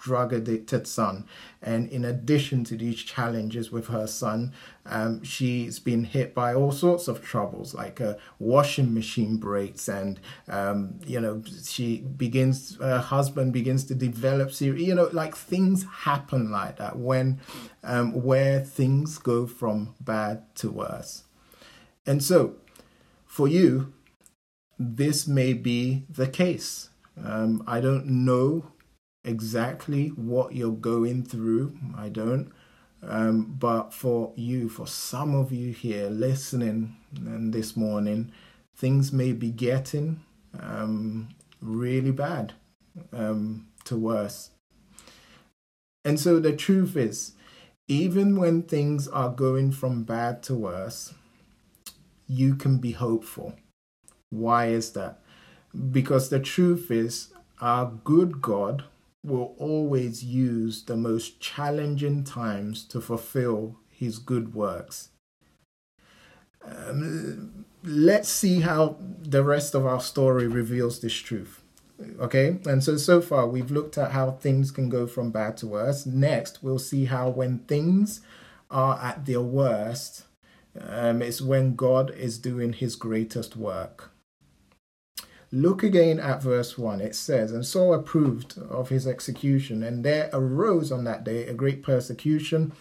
drug 0.00 0.32
addicted 0.32 0.86
son. 0.86 1.26
And 1.60 1.88
in 1.90 2.04
addition 2.04 2.64
to 2.64 2.76
these 2.76 3.02
challenges 3.02 3.72
with 3.72 3.88
her 3.88 4.06
son, 4.06 4.52
um, 4.86 5.22
she's 5.24 5.78
been 5.78 6.04
hit 6.04 6.34
by 6.34 6.54
all 6.54 6.72
sorts 6.72 7.08
of 7.08 7.22
troubles, 7.22 7.74
like 7.74 8.00
a 8.00 8.16
washing 8.38 8.94
machine 8.94 9.36
breaks, 9.36 9.88
and 9.88 10.20
um, 10.48 10.98
you 11.04 11.20
know 11.20 11.42
she 11.64 11.98
begins. 11.98 12.76
Her 12.76 13.00
husband 13.00 13.52
begins 13.52 13.84
to 13.84 13.94
develop 13.94 14.52
serious. 14.52 14.86
You 14.86 14.94
know, 14.94 15.10
like 15.12 15.36
things 15.36 15.84
happen 15.84 16.50
like 16.50 16.78
that 16.78 16.98
when 16.98 17.40
um, 17.82 18.22
where 18.22 18.60
things 18.60 19.18
go 19.18 19.46
from 19.46 19.94
bad 20.00 20.54
to 20.56 20.70
worse. 20.70 21.24
And 22.06 22.22
so, 22.22 22.54
for 23.26 23.48
you, 23.48 23.92
this 24.78 25.26
may 25.26 25.52
be 25.52 26.04
the 26.08 26.28
case. 26.28 26.88
Um, 27.22 27.62
I 27.66 27.80
don't 27.80 28.06
know 28.06 28.72
exactly 29.24 30.08
what 30.08 30.54
you're 30.54 30.70
going 30.72 31.24
through. 31.24 31.76
I 31.96 32.08
don't. 32.08 32.52
Um, 33.02 33.54
but 33.58 33.92
for 33.92 34.32
you, 34.36 34.68
for 34.68 34.86
some 34.86 35.34
of 35.34 35.52
you 35.52 35.72
here 35.72 36.08
listening 36.08 36.96
and 37.14 37.52
this 37.52 37.76
morning, 37.76 38.32
things 38.76 39.12
may 39.12 39.32
be 39.32 39.50
getting 39.50 40.20
um, 40.58 41.28
really 41.60 42.10
bad 42.10 42.54
um, 43.12 43.68
to 43.84 43.96
worse. 43.96 44.50
And 46.04 46.18
so 46.18 46.40
the 46.40 46.56
truth 46.56 46.96
is, 46.96 47.32
even 47.86 48.36
when 48.36 48.62
things 48.62 49.08
are 49.08 49.30
going 49.30 49.72
from 49.72 50.02
bad 50.02 50.42
to 50.44 50.54
worse, 50.54 51.14
you 52.26 52.54
can 52.54 52.78
be 52.78 52.92
hopeful. 52.92 53.54
Why 54.30 54.66
is 54.66 54.92
that? 54.92 55.20
Because 55.90 56.28
the 56.28 56.40
truth 56.40 56.90
is, 56.90 57.32
our 57.60 57.86
good 58.04 58.42
God 58.42 58.84
will 59.28 59.54
always 59.58 60.24
use 60.24 60.84
the 60.84 60.96
most 60.96 61.40
challenging 61.40 62.24
times 62.24 62.84
to 62.84 63.00
fulfill 63.00 63.76
his 63.90 64.18
good 64.18 64.54
works. 64.54 65.10
Um, 66.64 67.64
let's 67.82 68.28
see 68.28 68.60
how 68.60 68.96
the 69.22 69.44
rest 69.44 69.74
of 69.74 69.86
our 69.86 70.00
story 70.00 70.46
reveals 70.46 71.00
this 71.00 71.14
truth. 71.14 71.62
Okay, 72.20 72.58
and 72.64 72.82
so 72.82 72.96
so 72.96 73.20
far 73.20 73.48
we've 73.48 73.72
looked 73.72 73.98
at 73.98 74.12
how 74.12 74.30
things 74.30 74.70
can 74.70 74.88
go 74.88 75.06
from 75.06 75.32
bad 75.32 75.56
to 75.58 75.66
worse. 75.66 76.06
Next, 76.06 76.62
we'll 76.62 76.78
see 76.78 77.06
how 77.06 77.28
when 77.28 77.58
things 77.60 78.20
are 78.70 78.98
at 79.00 79.26
their 79.26 79.40
worst, 79.40 80.24
um, 80.80 81.22
it's 81.22 81.40
when 81.40 81.74
God 81.74 82.12
is 82.12 82.38
doing 82.38 82.72
his 82.72 82.94
greatest 82.94 83.56
work. 83.56 84.12
Look 85.50 85.82
again 85.82 86.20
at 86.20 86.42
verse 86.42 86.76
1. 86.76 87.00
It 87.00 87.14
says, 87.14 87.52
And 87.52 87.64
Saul 87.64 87.94
approved 87.94 88.58
of 88.58 88.90
his 88.90 89.06
execution, 89.06 89.82
and 89.82 90.04
there 90.04 90.28
arose 90.32 90.92
on 90.92 91.04
that 91.04 91.24
day 91.24 91.46
a 91.46 91.54
great 91.54 91.82
persecution 91.82 92.72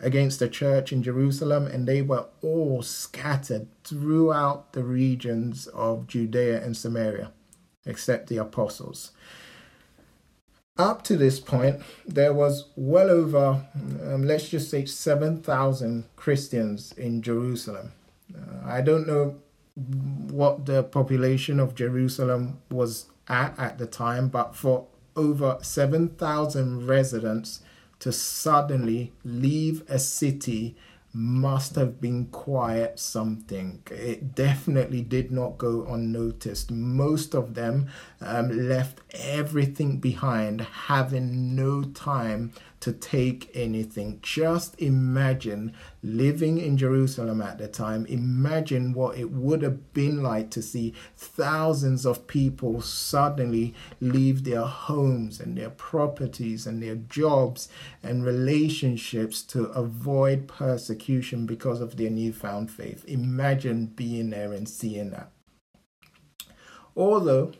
against 0.00 0.38
the 0.38 0.48
church 0.48 0.92
in 0.92 1.02
Jerusalem, 1.02 1.66
and 1.66 1.88
they 1.88 2.02
were 2.02 2.26
all 2.42 2.82
scattered 2.82 3.66
throughout 3.84 4.72
the 4.72 4.84
regions 4.84 5.68
of 5.68 6.06
Judea 6.06 6.62
and 6.62 6.76
Samaria, 6.76 7.32
except 7.86 8.28
the 8.28 8.36
apostles. 8.36 9.12
Up 10.76 11.02
to 11.04 11.16
this 11.16 11.38
point, 11.38 11.82
there 12.06 12.32
was 12.32 12.70
well 12.76 13.10
over, 13.10 13.66
um, 14.02 14.24
let's 14.24 14.48
just 14.48 14.70
say, 14.70 14.84
7,000 14.84 16.04
Christians 16.16 16.92
in 16.92 17.22
Jerusalem. 17.22 17.92
Uh, 18.34 18.66
I 18.66 18.80
don't 18.80 19.06
know 19.06 19.41
what 19.74 20.66
the 20.66 20.82
population 20.82 21.58
of 21.58 21.74
Jerusalem 21.74 22.58
was 22.70 23.06
at 23.28 23.58
at 23.58 23.78
the 23.78 23.86
time, 23.86 24.28
but 24.28 24.54
for 24.54 24.86
over 25.16 25.58
7,000 25.60 26.86
residents 26.86 27.60
to 28.00 28.12
suddenly 28.12 29.12
leave 29.24 29.84
a 29.88 29.98
city 29.98 30.76
must 31.14 31.74
have 31.74 32.00
been 32.00 32.26
quite 32.26 32.98
something. 32.98 33.82
It 33.90 34.34
definitely 34.34 35.02
did 35.02 35.30
not 35.30 35.58
go 35.58 35.84
unnoticed. 35.84 36.70
Most 36.70 37.34
of 37.34 37.54
them 37.54 37.88
um, 38.20 38.68
left 38.68 39.02
everything 39.12 39.98
behind, 39.98 40.62
having 40.62 41.54
no 41.54 41.82
time 41.82 42.52
to 42.82 42.92
take 42.92 43.48
anything. 43.54 44.18
Just 44.22 44.80
imagine 44.82 45.72
living 46.02 46.58
in 46.58 46.76
Jerusalem 46.76 47.40
at 47.40 47.58
the 47.58 47.68
time. 47.68 48.04
Imagine 48.06 48.92
what 48.92 49.16
it 49.16 49.30
would 49.30 49.62
have 49.62 49.94
been 49.94 50.20
like 50.20 50.50
to 50.50 50.62
see 50.62 50.92
thousands 51.16 52.04
of 52.04 52.26
people 52.26 52.80
suddenly 52.80 53.72
leave 54.00 54.42
their 54.42 54.62
homes 54.62 55.38
and 55.38 55.56
their 55.56 55.70
properties 55.70 56.66
and 56.66 56.82
their 56.82 56.96
jobs 56.96 57.68
and 58.02 58.24
relationships 58.24 59.42
to 59.42 59.66
avoid 59.66 60.48
persecution 60.48 61.46
because 61.46 61.80
of 61.80 61.96
their 61.96 62.10
newfound 62.10 62.68
faith. 62.68 63.04
Imagine 63.06 63.86
being 63.86 64.30
there 64.30 64.52
and 64.52 64.68
seeing 64.68 65.10
that. 65.10 65.30
Although 66.96 67.52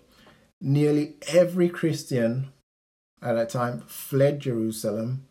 nearly 0.61 1.15
every 1.29 1.69
Christian 1.69 2.53
at 3.23 3.35
that 3.35 3.51
time 3.51 3.83
fled 3.87 4.41
Jerusalem, 4.41 5.27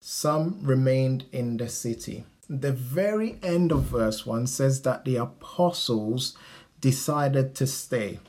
some 0.00 0.60
remained 0.62 1.24
in 1.32 1.56
the 1.56 1.68
city. 1.68 2.24
The 2.48 2.72
very 2.72 3.38
end 3.42 3.72
of 3.72 3.84
verse 3.84 4.24
1 4.24 4.46
says 4.46 4.82
that 4.82 5.04
the 5.04 5.16
apostles 5.16 6.36
decided 6.80 7.54
to 7.56 7.66
stay. 7.66 8.20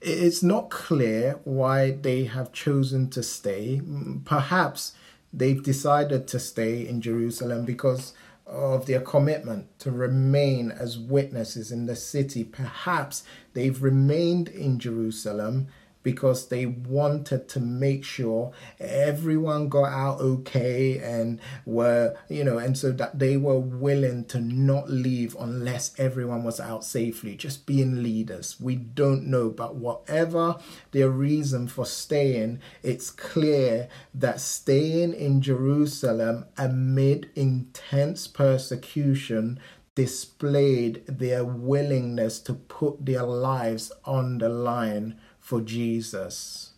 It's 0.00 0.42
not 0.42 0.70
clear 0.70 1.40
why 1.44 1.92
they 1.92 2.24
have 2.24 2.52
chosen 2.52 3.08
to 3.10 3.22
stay. 3.22 3.80
Perhaps 4.24 4.94
they've 5.32 5.62
decided 5.62 6.26
to 6.28 6.38
stay 6.38 6.86
in 6.86 7.00
Jerusalem 7.00 7.64
because 7.64 8.12
of 8.46 8.86
their 8.86 9.00
commitment 9.00 9.78
to 9.78 9.90
remain 9.90 10.70
as 10.70 10.98
witnesses 10.98 11.70
in 11.70 11.86
the 11.86 11.96
city. 11.96 12.44
Perhaps 12.44 13.22
they've 13.54 13.82
remained 13.82 14.48
in 14.48 14.78
Jerusalem 14.78 15.68
because 16.02 16.48
they 16.48 16.66
wanted 16.66 17.48
to 17.48 17.60
make 17.60 18.04
sure 18.04 18.52
everyone 18.80 19.68
got 19.68 19.92
out 19.92 20.20
okay 20.20 20.98
and 20.98 21.40
were, 21.64 22.16
you 22.28 22.44
know, 22.44 22.58
and 22.58 22.76
so 22.76 22.92
that 22.92 23.18
they 23.18 23.36
were 23.36 23.58
willing 23.58 24.24
to 24.26 24.40
not 24.40 24.90
leave 24.90 25.36
unless 25.38 25.98
everyone 25.98 26.44
was 26.44 26.60
out 26.60 26.84
safely, 26.84 27.36
just 27.36 27.66
being 27.66 28.02
leaders. 28.02 28.60
We 28.60 28.76
don't 28.76 29.26
know, 29.26 29.50
but 29.50 29.76
whatever 29.76 30.56
their 30.90 31.10
reason 31.10 31.68
for 31.68 31.86
staying, 31.86 32.60
it's 32.82 33.10
clear 33.10 33.88
that 34.14 34.40
staying 34.40 35.14
in 35.14 35.40
Jerusalem 35.40 36.46
amid 36.56 37.30
intense 37.34 38.26
persecution 38.26 39.60
displayed 39.94 41.06
their 41.06 41.44
willingness 41.44 42.40
to 42.40 42.54
put 42.54 43.04
their 43.04 43.24
lives 43.24 43.92
on 44.04 44.38
the 44.38 44.48
line 44.48 45.18
for 45.42 45.60
Jesus. 45.60 46.70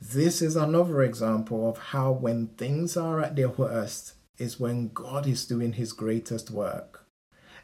This 0.00 0.40
is 0.40 0.54
another 0.54 1.02
example 1.02 1.68
of 1.68 1.78
how, 1.78 2.12
when 2.12 2.46
things 2.56 2.96
are 2.96 3.20
at 3.20 3.34
their 3.34 3.48
worst, 3.48 4.14
is 4.38 4.60
when 4.60 4.90
God 4.94 5.26
is 5.26 5.44
doing 5.44 5.72
his 5.72 5.92
greatest 5.92 6.52
work. 6.52 7.04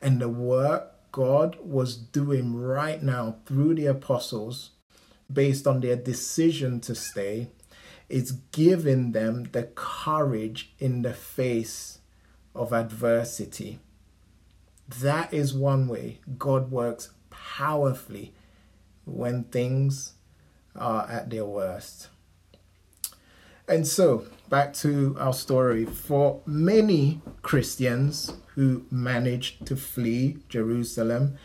And 0.03 0.21
the 0.21 0.29
work 0.29 1.13
God 1.13 1.57
was 1.63 1.97
doing 1.97 2.57
right 2.57 3.01
now 3.01 3.37
through 3.47 3.77
the 3.77 3.87
apostles, 3.87 4.73
based 5.33 5.67
on 5.69 5.81
their 5.81 5.97
decision 5.97 6.81
to 6.81 6.95
stay, 6.97 7.51
is 8.09 8.33
giving 8.33 9.13
them 9.13 9.45
the 9.53 9.63
courage 9.77 10.75
in 10.81 11.03
the 11.03 11.15
face 11.15 12.01
of 12.53 12.73
adversity. 12.73 13.79
That 15.01 15.33
is 15.33 15.55
one 15.55 15.87
way 15.87 16.19
God 16.37 16.73
works 16.73 17.11
powerfully 17.31 18.35
when 19.05 19.45
things 19.45 20.15
are 20.77 21.09
at 21.09 21.31
their 21.31 21.45
worst. 21.45 22.09
And 23.67 23.87
so, 23.87 24.27
back 24.51 24.75
to 24.75 25.17
our 25.19 25.33
story. 25.33 25.87
For 25.87 26.43
many 26.45 27.23
Christians 27.43 28.35
who 28.55 28.85
managed 28.91 29.67
to 29.67 29.77
flee 29.77 30.39
Jerusalem, 30.49 31.39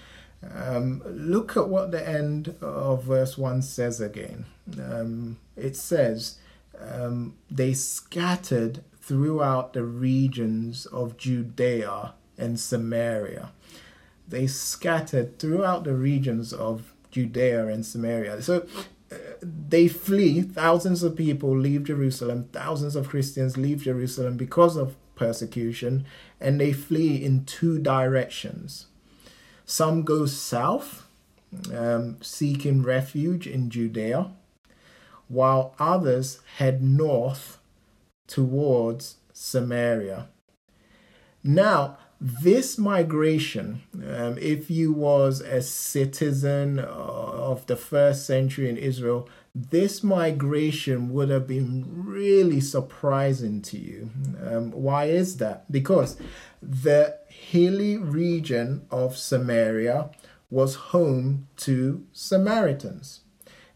um, 0.43 1.01
look 1.05 1.55
at 1.55 1.69
what 1.69 1.91
the 1.91 2.07
end 2.07 2.55
of 2.61 3.03
verse 3.03 3.37
1 3.37 3.61
says 3.61 4.01
again. 4.01 4.45
Um, 4.81 5.37
it 5.55 5.75
says, 5.75 6.39
um, 6.79 7.35
They 7.49 7.73
scattered 7.73 8.83
throughout 9.01 9.73
the 9.73 9.83
regions 9.83 10.85
of 10.87 11.17
Judea 11.17 12.13
and 12.37 12.59
Samaria. 12.59 13.51
They 14.27 14.45
scattered 14.45 15.39
throughout 15.39 15.83
the 15.83 15.95
regions 15.95 16.53
of 16.53 16.93
Judea 17.11 17.67
and 17.67 17.85
Samaria. 17.85 18.41
So 18.41 18.67
uh, 19.11 19.15
they 19.41 19.87
flee. 19.87 20.41
Thousands 20.41 21.03
of 21.03 21.15
people 21.15 21.57
leave 21.57 21.85
Jerusalem. 21.85 22.49
Thousands 22.51 22.95
of 22.95 23.09
Christians 23.09 23.57
leave 23.57 23.83
Jerusalem 23.83 24.37
because 24.37 24.75
of 24.75 24.95
persecution, 25.15 26.05
and 26.39 26.59
they 26.59 26.71
flee 26.71 27.23
in 27.23 27.45
two 27.45 27.79
directions. 27.79 28.87
Some 29.65 30.03
go 30.03 30.25
south, 30.25 31.05
um, 31.73 32.17
seeking 32.21 32.81
refuge 32.81 33.45
in 33.45 33.69
Judea, 33.69 34.31
while 35.27 35.75
others 35.77 36.39
head 36.57 36.81
north 36.81 37.59
towards 38.27 39.17
Samaria. 39.33 40.29
Now, 41.43 41.97
this 42.21 42.77
migration, 42.77 43.81
um, 43.95 44.37
if 44.37 44.69
you 44.69 44.91
was 44.91 45.39
a 45.39 45.61
citizen 45.61 46.79
of 46.79 47.65
the 47.67 47.77
first 47.77 48.25
century 48.25 48.67
in 48.69 48.75
Israel, 48.75 49.29
this 49.55 50.03
migration 50.03 51.11
would 51.13 51.29
have 51.29 51.47
been 51.47 51.85
really 51.87 52.59
surprising 52.59 53.61
to 53.61 53.77
you. 53.77 54.09
Um, 54.45 54.71
why 54.71 55.05
is 55.05 55.37
that? 55.37 55.71
Because 55.71 56.17
the 56.61 57.17
hilly 57.29 57.97
region 57.97 58.85
of 58.91 59.17
Samaria 59.17 60.09
was 60.49 60.75
home 60.75 61.47
to 61.57 62.05
Samaritans. 62.11 63.21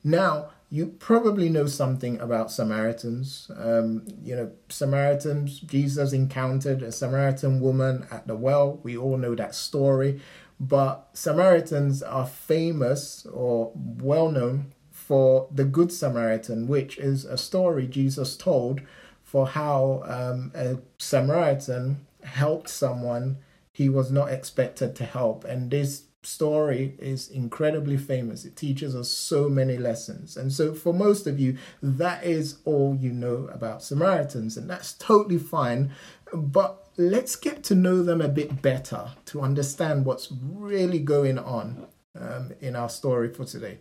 Now, 0.04 0.50
you 0.74 0.88
probably 0.88 1.50
know 1.50 1.68
something 1.68 2.20
about 2.20 2.50
Samaritans. 2.50 3.52
Um, 3.56 4.08
you 4.24 4.36
know, 4.36 4.52
Samaritans, 4.70 5.60
Jesus 5.60 6.14
encountered 6.14 6.82
a 6.82 6.92
Samaritan 6.92 7.60
woman 7.60 8.08
at 8.10 8.26
the 8.26 8.36
well. 8.36 8.80
We 8.82 8.98
all 8.98 9.18
know 9.18 9.36
that 9.36 9.54
story. 9.54 10.20
But 10.60 11.10
Samaritans 11.14 12.02
are 12.02 12.26
famous 12.26 13.24
or 13.28 13.72
well 13.76 14.32
known 14.32 14.74
for 14.90 15.48
the 15.52 15.64
Good 15.64 15.92
Samaritan, 15.92 16.68
which 16.68 16.98
is 16.98 17.24
a 17.24 17.38
story 17.38 17.86
Jesus 17.86 18.36
told 18.36 18.82
for 19.22 19.46
how 19.46 20.02
um, 20.08 20.52
a 20.56 20.80
Samaritan 20.98 22.08
helped 22.24 22.70
someone 22.70 23.38
he 23.72 23.90
was 23.90 24.12
not 24.12 24.32
expected 24.32 24.96
to 24.96 25.06
help. 25.06 25.46
And 25.46 25.70
this 25.70 26.06
story 26.24 26.96
is 27.00 27.30
incredibly 27.30 27.98
famous. 27.98 28.46
It 28.46 28.56
teaches 28.56 28.96
us 28.96 29.10
so 29.10 29.50
many 29.50 29.78
lessons. 29.78 30.38
And 30.38 30.52
so, 30.52 30.74
for 30.74 30.94
most 30.94 31.28
of 31.28 31.40
you, 31.40 31.58
that 31.82 32.24
is 32.24 32.58
all 32.66 32.96
you 33.00 33.12
know 33.12 33.50
about 33.54 33.84
Samaritans, 33.84 34.58
and 34.58 34.70
that's 34.70 34.94
totally 34.94 35.38
fine. 35.38 35.92
But 36.34 36.88
let's 36.98 37.36
get 37.36 37.64
to 37.66 37.76
know 37.76 38.04
them 38.04 38.22
a 38.22 38.28
bit 38.28 38.62
better 38.62 39.12
to 39.26 39.42
understand 39.42 40.06
what's 40.06 40.32
really 40.32 41.00
going 41.00 41.38
on 41.40 41.88
um, 42.20 42.52
in 42.62 42.76
our 42.76 42.90
story 42.90 43.30
for 43.34 43.46
today. 43.46 43.80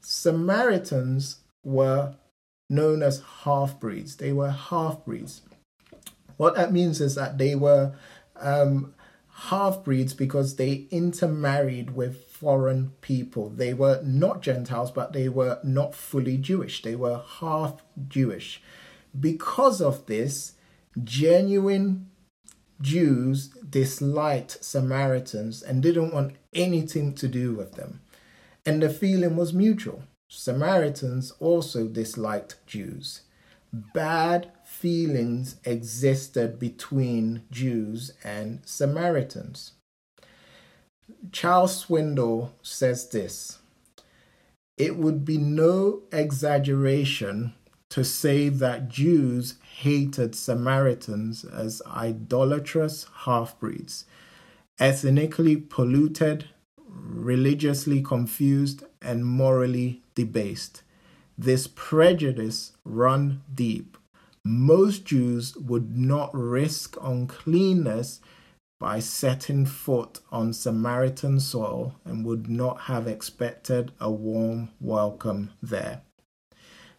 Samaritans 0.00 1.38
were 1.64 2.16
known 2.68 3.02
as 3.02 3.22
half 3.42 3.78
breeds, 3.78 4.16
they 4.16 4.32
were 4.32 4.50
half 4.50 5.04
breeds. 5.04 5.42
What 6.36 6.56
that 6.56 6.72
means 6.72 7.00
is 7.00 7.14
that 7.14 7.38
they 7.38 7.54
were 7.54 7.94
um, 8.36 8.94
half 9.48 9.82
breeds 9.82 10.14
because 10.14 10.56
they 10.56 10.86
intermarried 10.90 11.90
with 11.90 12.24
foreign 12.30 12.92
people. 13.00 13.50
They 13.50 13.74
were 13.74 14.00
not 14.04 14.40
Gentiles, 14.40 14.90
but 14.90 15.12
they 15.12 15.28
were 15.28 15.58
not 15.64 15.94
fully 15.94 16.36
Jewish. 16.36 16.82
They 16.82 16.94
were 16.94 17.22
half 17.40 17.82
Jewish. 18.08 18.62
Because 19.18 19.80
of 19.80 20.06
this, 20.06 20.52
genuine 21.02 22.08
Jews 22.80 23.48
disliked 23.68 24.62
Samaritans 24.64 25.62
and 25.62 25.82
didn't 25.82 26.14
want 26.14 26.36
anything 26.54 27.14
to 27.14 27.26
do 27.26 27.54
with 27.54 27.72
them. 27.72 28.00
And 28.64 28.82
the 28.82 28.90
feeling 28.90 29.36
was 29.36 29.52
mutual. 29.52 30.04
Samaritans 30.28 31.32
also 31.40 31.88
disliked 31.88 32.64
Jews. 32.66 33.22
Bad 33.72 34.50
feelings 34.82 35.54
existed 35.64 36.58
between 36.58 37.40
Jews 37.52 38.10
and 38.24 38.58
Samaritans. 38.64 39.74
Charles 41.30 41.84
Swindoll 41.86 42.50
says 42.62 43.08
this 43.08 43.60
It 44.76 44.96
would 44.96 45.24
be 45.24 45.38
no 45.38 46.02
exaggeration 46.10 47.54
to 47.90 48.02
say 48.02 48.48
that 48.48 48.88
Jews 48.88 49.54
hated 49.76 50.34
Samaritans 50.34 51.44
as 51.44 51.80
idolatrous 51.86 53.06
half 53.18 53.56
breeds, 53.60 54.04
ethnically 54.80 55.56
polluted, 55.56 56.46
religiously 56.88 58.02
confused, 58.02 58.82
and 59.00 59.24
morally 59.24 60.02
debased. 60.16 60.82
This 61.38 61.68
prejudice 61.68 62.72
run 62.84 63.42
deep 63.54 63.96
most 64.44 65.04
Jews 65.04 65.56
would 65.56 65.96
not 65.96 66.30
risk 66.34 66.96
uncleanness 67.00 68.20
by 68.80 68.98
setting 68.98 69.64
foot 69.64 70.18
on 70.32 70.52
Samaritan 70.52 71.38
soil 71.38 71.94
and 72.04 72.24
would 72.24 72.48
not 72.48 72.82
have 72.82 73.06
expected 73.06 73.92
a 74.00 74.10
warm 74.10 74.70
welcome 74.80 75.50
there. 75.62 76.02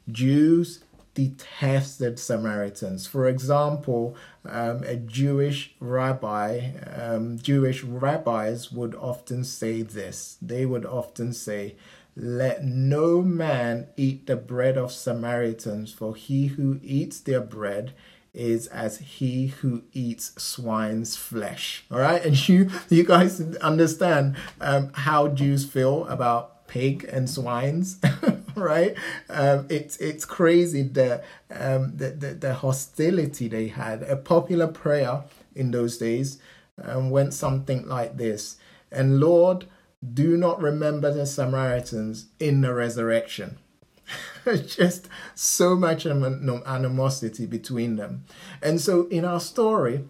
Jews 0.10 0.84
detested 1.14 2.18
Samaritans. 2.20 3.06
For 3.06 3.28
example, 3.28 4.16
um, 4.46 4.84
a 4.84 4.96
Jewish 4.96 5.76
rabbi, 5.80 6.72
um, 6.96 7.38
Jewish 7.38 7.84
rabbis 7.84 8.72
would 8.72 8.96
often 8.96 9.44
say 9.44 9.82
this. 9.82 10.38
They 10.42 10.66
would 10.66 10.86
often 10.86 11.34
say, 11.34 11.76
let 12.16 12.64
no 12.64 13.22
man 13.22 13.88
eat 13.98 14.28
the 14.28 14.36
bread 14.36 14.78
of 14.78 14.92
Samaritans, 14.92 15.92
for 15.92 16.16
he 16.16 16.48
who 16.48 16.80
eats 16.84 17.20
their 17.20 17.42
bread 17.42 17.94
is 18.34 18.68
as 18.68 18.98
he 18.98 19.48
who 19.48 19.84
eats 19.94 20.32
swine's 20.42 21.16
flesh. 21.16 21.86
All 21.92 22.00
right, 22.00 22.24
and 22.24 22.48
you 22.48 22.70
you 22.90 23.04
guys 23.04 23.40
understand 23.58 24.36
um, 24.60 24.92
how 24.94 25.28
Jews 25.28 25.66
feel 25.66 26.08
about 26.08 26.68
pig 26.68 27.08
and 27.12 27.30
swines, 27.30 28.00
right? 28.56 28.96
Um, 29.30 29.68
it's 29.70 29.98
it's 29.98 30.26
crazy 30.26 30.84
the, 30.84 31.24
um, 31.52 31.96
the, 31.96 32.10
the 32.10 32.34
the 32.34 32.54
hostility 32.56 33.48
they 33.48 33.68
had. 33.68 34.04
A 34.04 34.16
popular 34.16 34.68
prayer 34.68 35.24
in 35.56 35.72
those 35.72 35.98
days 35.98 36.40
um, 36.84 37.10
went 37.10 37.34
something 37.34 37.88
like 37.88 38.18
this: 38.18 38.58
"And 38.92 39.20
Lord." 39.20 39.66
Do 40.12 40.38
not 40.38 40.62
remember 40.62 41.14
the 41.14 41.26
Samaritans 41.26 42.28
in 42.40 42.62
the 42.62 42.74
resurrection. 42.74 43.58
Just 44.46 45.08
so 45.36 45.76
much 45.76 46.06
animosity 46.06 47.46
between 47.46 47.96
them. 47.96 48.26
And 48.62 48.82
so 48.82 49.08
in 49.08 49.24
our 49.24 49.40
story, 49.40 50.06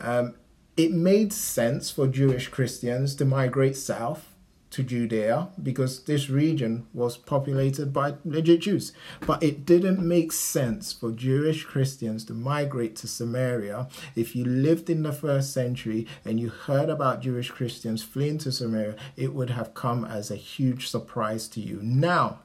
um, 0.00 0.34
it 0.76 0.92
made 0.92 1.32
sense 1.32 1.90
for 1.90 2.06
Jewish 2.06 2.48
Christians 2.48 3.14
to 3.16 3.24
migrate 3.24 3.76
south 3.76 4.35
to 4.76 4.82
Judea 4.82 5.48
because 5.62 6.02
this 6.04 6.28
region 6.28 6.86
was 6.92 7.16
populated 7.16 7.94
by 7.94 8.16
legit 8.26 8.60
Jews. 8.60 8.92
But 9.26 9.42
it 9.42 9.64
didn't 9.64 10.06
make 10.06 10.32
sense 10.32 10.92
for 10.92 11.12
Jewish 11.12 11.64
Christians 11.64 12.26
to 12.26 12.34
migrate 12.34 12.94
to 12.96 13.08
Samaria. 13.08 13.88
If 14.14 14.36
you 14.36 14.44
lived 14.44 14.90
in 14.90 15.02
the 15.02 15.14
first 15.14 15.54
century 15.54 16.06
and 16.26 16.38
you 16.38 16.50
heard 16.50 16.90
about 16.90 17.22
Jewish 17.22 17.50
Christians 17.50 18.02
fleeing 18.02 18.36
to 18.38 18.52
Samaria, 18.52 18.96
it 19.16 19.32
would 19.32 19.48
have 19.48 19.72
come 19.72 20.04
as 20.04 20.30
a 20.30 20.36
huge 20.36 20.88
surprise 20.88 21.48
to 21.48 21.60
you. 21.60 21.80
Now, 21.82 22.40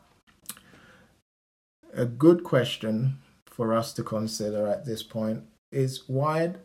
a 1.93 2.05
good 2.05 2.45
question 2.45 3.17
for 3.45 3.73
us 3.73 3.91
to 3.93 4.03
consider 4.03 4.67
at 4.67 4.85
this 4.85 5.03
point 5.03 5.43
is 5.69 6.03
why 6.07 6.55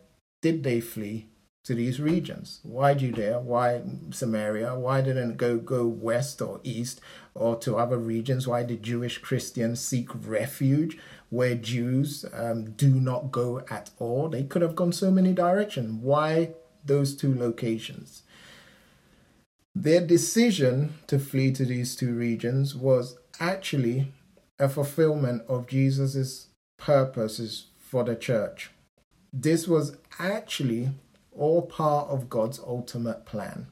did 0.43 0.63
they 0.63 0.81
flee 0.81 1.27
to 1.67 1.75
these 1.75 2.01
regions. 2.01 2.61
Why 2.63 2.95
Judea? 2.95 3.41
Why 3.41 3.83
Samaria? 4.11 4.77
Why 4.77 5.01
didn't 5.01 5.33
it 5.33 5.37
go 5.37 5.59
go 5.59 5.87
west 5.87 6.41
or 6.41 6.61
east 6.63 7.01
or 7.35 7.57
to 7.57 7.77
other 7.77 7.99
regions? 7.99 8.47
Why 8.47 8.63
did 8.63 8.85
Jewish 8.85 9.19
Christians 9.19 9.81
seek 9.81 10.09
refuge 10.27 10.97
where 11.29 11.57
Jews 11.57 12.25
um, 12.33 12.71
do 12.71 12.89
not 12.89 13.33
go 13.33 13.65
at 13.69 13.91
all? 13.99 14.29
They 14.29 14.45
could 14.45 14.63
have 14.63 14.77
gone 14.77 14.93
so 14.93 15.11
many 15.11 15.33
directions. 15.33 16.01
Why 16.03 16.51
those 16.85 17.17
two 17.17 17.35
locations? 17.35 18.23
Their 19.75 20.07
decision 20.07 20.95
to 21.09 21.19
flee 21.19 21.51
to 21.53 21.65
these 21.65 21.97
two 21.97 22.15
regions 22.15 22.77
was 22.77 23.19
actually 23.41 24.13
a 24.59 24.69
fulfillment 24.69 25.43
of 25.49 25.67
Jesus' 25.67 26.47
purposes 26.79 27.67
for 27.79 28.05
the 28.05 28.15
church. 28.15 28.71
This 29.33 29.67
was 29.67 29.97
actually 30.19 30.91
all 31.37 31.63
part 31.63 32.09
of 32.09 32.29
God's 32.29 32.59
ultimate 32.59 33.27
plan. 33.27 33.69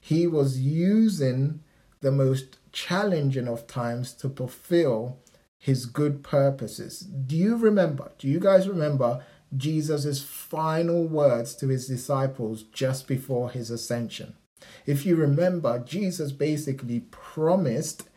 He 0.00 0.26
was 0.26 0.60
using 0.60 1.60
the 2.00 2.12
most 2.12 2.58
challenging 2.72 3.48
of 3.48 3.66
times 3.66 4.12
to 4.14 4.28
fulfill 4.28 5.18
his 5.58 5.86
good 5.86 6.22
purposes. 6.22 7.00
Do 7.00 7.36
you 7.36 7.56
remember? 7.56 8.12
Do 8.18 8.28
you 8.28 8.38
guys 8.38 8.68
remember 8.68 9.24
Jesus' 9.56 10.22
final 10.22 11.06
words 11.06 11.54
to 11.56 11.68
his 11.68 11.88
disciples 11.88 12.62
just 12.62 13.08
before 13.08 13.50
his 13.50 13.70
ascension? 13.70 14.34
If 14.86 15.04
you 15.04 15.16
remember, 15.16 15.78
Jesus 15.80 16.32
basically 16.32 17.00
promised 17.10 18.07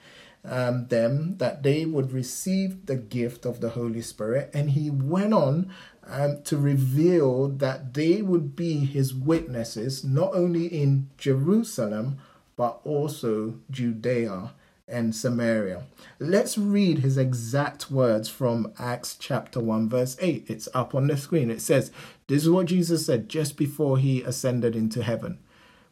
um, 0.43 0.87
them 0.87 1.37
that 1.37 1.63
they 1.63 1.85
would 1.85 2.11
receive 2.11 2.85
the 2.85 2.95
gift 2.95 3.45
of 3.45 3.61
the 3.61 3.69
Holy 3.69 4.01
Spirit, 4.01 4.49
and 4.53 4.71
he 4.71 4.89
went 4.89 5.33
on 5.33 5.71
um, 6.07 6.41
to 6.43 6.57
reveal 6.57 7.47
that 7.47 7.93
they 7.93 8.21
would 8.21 8.55
be 8.55 8.85
his 8.85 9.13
witnesses 9.13 10.03
not 10.03 10.33
only 10.33 10.65
in 10.65 11.09
Jerusalem 11.17 12.17
but 12.55 12.81
also 12.83 13.55
Judea 13.69 14.51
and 14.87 15.15
Samaria. 15.15 15.83
Let's 16.19 16.57
read 16.57 16.99
his 16.99 17.17
exact 17.17 17.89
words 17.89 18.29
from 18.29 18.73
Acts 18.77 19.15
chapter 19.17 19.59
1, 19.59 19.89
verse 19.89 20.17
8. 20.19 20.45
It's 20.47 20.67
up 20.73 20.93
on 20.93 21.07
the 21.07 21.17
screen. 21.17 21.49
It 21.49 21.61
says, 21.61 21.91
This 22.27 22.43
is 22.43 22.49
what 22.49 22.67
Jesus 22.67 23.05
said 23.05 23.29
just 23.29 23.57
before 23.57 23.97
he 23.97 24.21
ascended 24.21 24.75
into 24.75 25.01
heaven. 25.01 25.39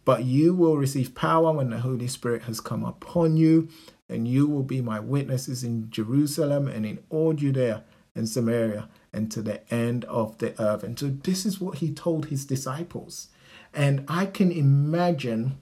But 0.05 0.25
you 0.25 0.53
will 0.53 0.77
receive 0.77 1.15
power 1.15 1.51
when 1.53 1.69
the 1.69 1.79
Holy 1.79 2.07
Spirit 2.07 2.43
has 2.43 2.59
come 2.59 2.83
upon 2.83 3.37
you, 3.37 3.69
and 4.09 4.27
you 4.27 4.47
will 4.47 4.63
be 4.63 4.81
my 4.81 4.99
witnesses 4.99 5.63
in 5.63 5.89
Jerusalem 5.89 6.67
and 6.67 6.85
in 6.85 6.99
all 7.09 7.33
Judea 7.33 7.83
and 8.15 8.27
Samaria 8.27 8.89
and 9.13 9.31
to 9.31 9.41
the 9.41 9.71
end 9.73 10.05
of 10.05 10.37
the 10.39 10.59
earth. 10.61 10.83
And 10.83 10.97
so 10.97 11.07
this 11.07 11.45
is 11.45 11.61
what 11.61 11.77
he 11.77 11.93
told 11.93 12.25
his 12.25 12.45
disciples. 12.45 13.29
And 13.73 14.03
I 14.07 14.25
can 14.25 14.51
imagine 14.51 15.57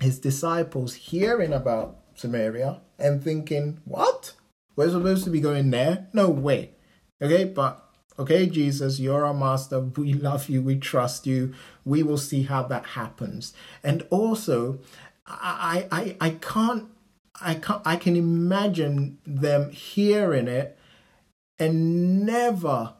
his 0.00 0.18
disciples 0.18 0.94
hearing 0.94 1.52
about 1.52 1.98
Samaria 2.14 2.80
and 2.98 3.22
thinking, 3.22 3.80
What? 3.84 4.34
We're 4.76 4.90
supposed 4.90 5.24
to 5.24 5.30
be 5.30 5.40
going 5.40 5.70
there? 5.70 6.06
No 6.12 6.28
way. 6.28 6.70
Okay, 7.20 7.44
but 7.44 7.84
okay, 8.18 8.46
Jesus, 8.46 9.00
you're 9.00 9.24
our 9.24 9.34
master. 9.34 9.80
We 9.80 10.12
love 10.12 10.48
you. 10.48 10.62
We 10.62 10.76
trust 10.76 11.26
you. 11.26 11.52
We 11.84 12.02
will 12.02 12.18
see 12.18 12.42
how 12.44 12.62
that 12.64 12.86
happens. 12.86 13.54
And 13.82 14.06
also, 14.10 14.78
I 15.26 15.88
I 15.90 16.16
I 16.20 16.30
can't 16.30 16.88
I 17.40 17.54
can 17.54 17.80
I 17.84 17.96
can 17.96 18.16
imagine 18.16 19.18
them 19.26 19.70
hearing 19.70 20.48
it 20.48 20.78
and 21.58 22.24
never 22.24 22.94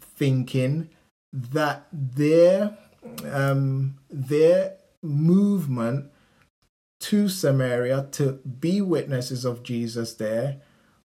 thinking 0.00 0.90
that 1.32 1.86
their 1.92 2.76
um, 3.24 3.98
their 4.10 4.76
movement 5.02 6.10
to 7.00 7.28
Samaria 7.28 8.08
to 8.12 8.32
be 8.32 8.80
witnesses 8.80 9.44
of 9.44 9.62
Jesus 9.62 10.14
there 10.14 10.60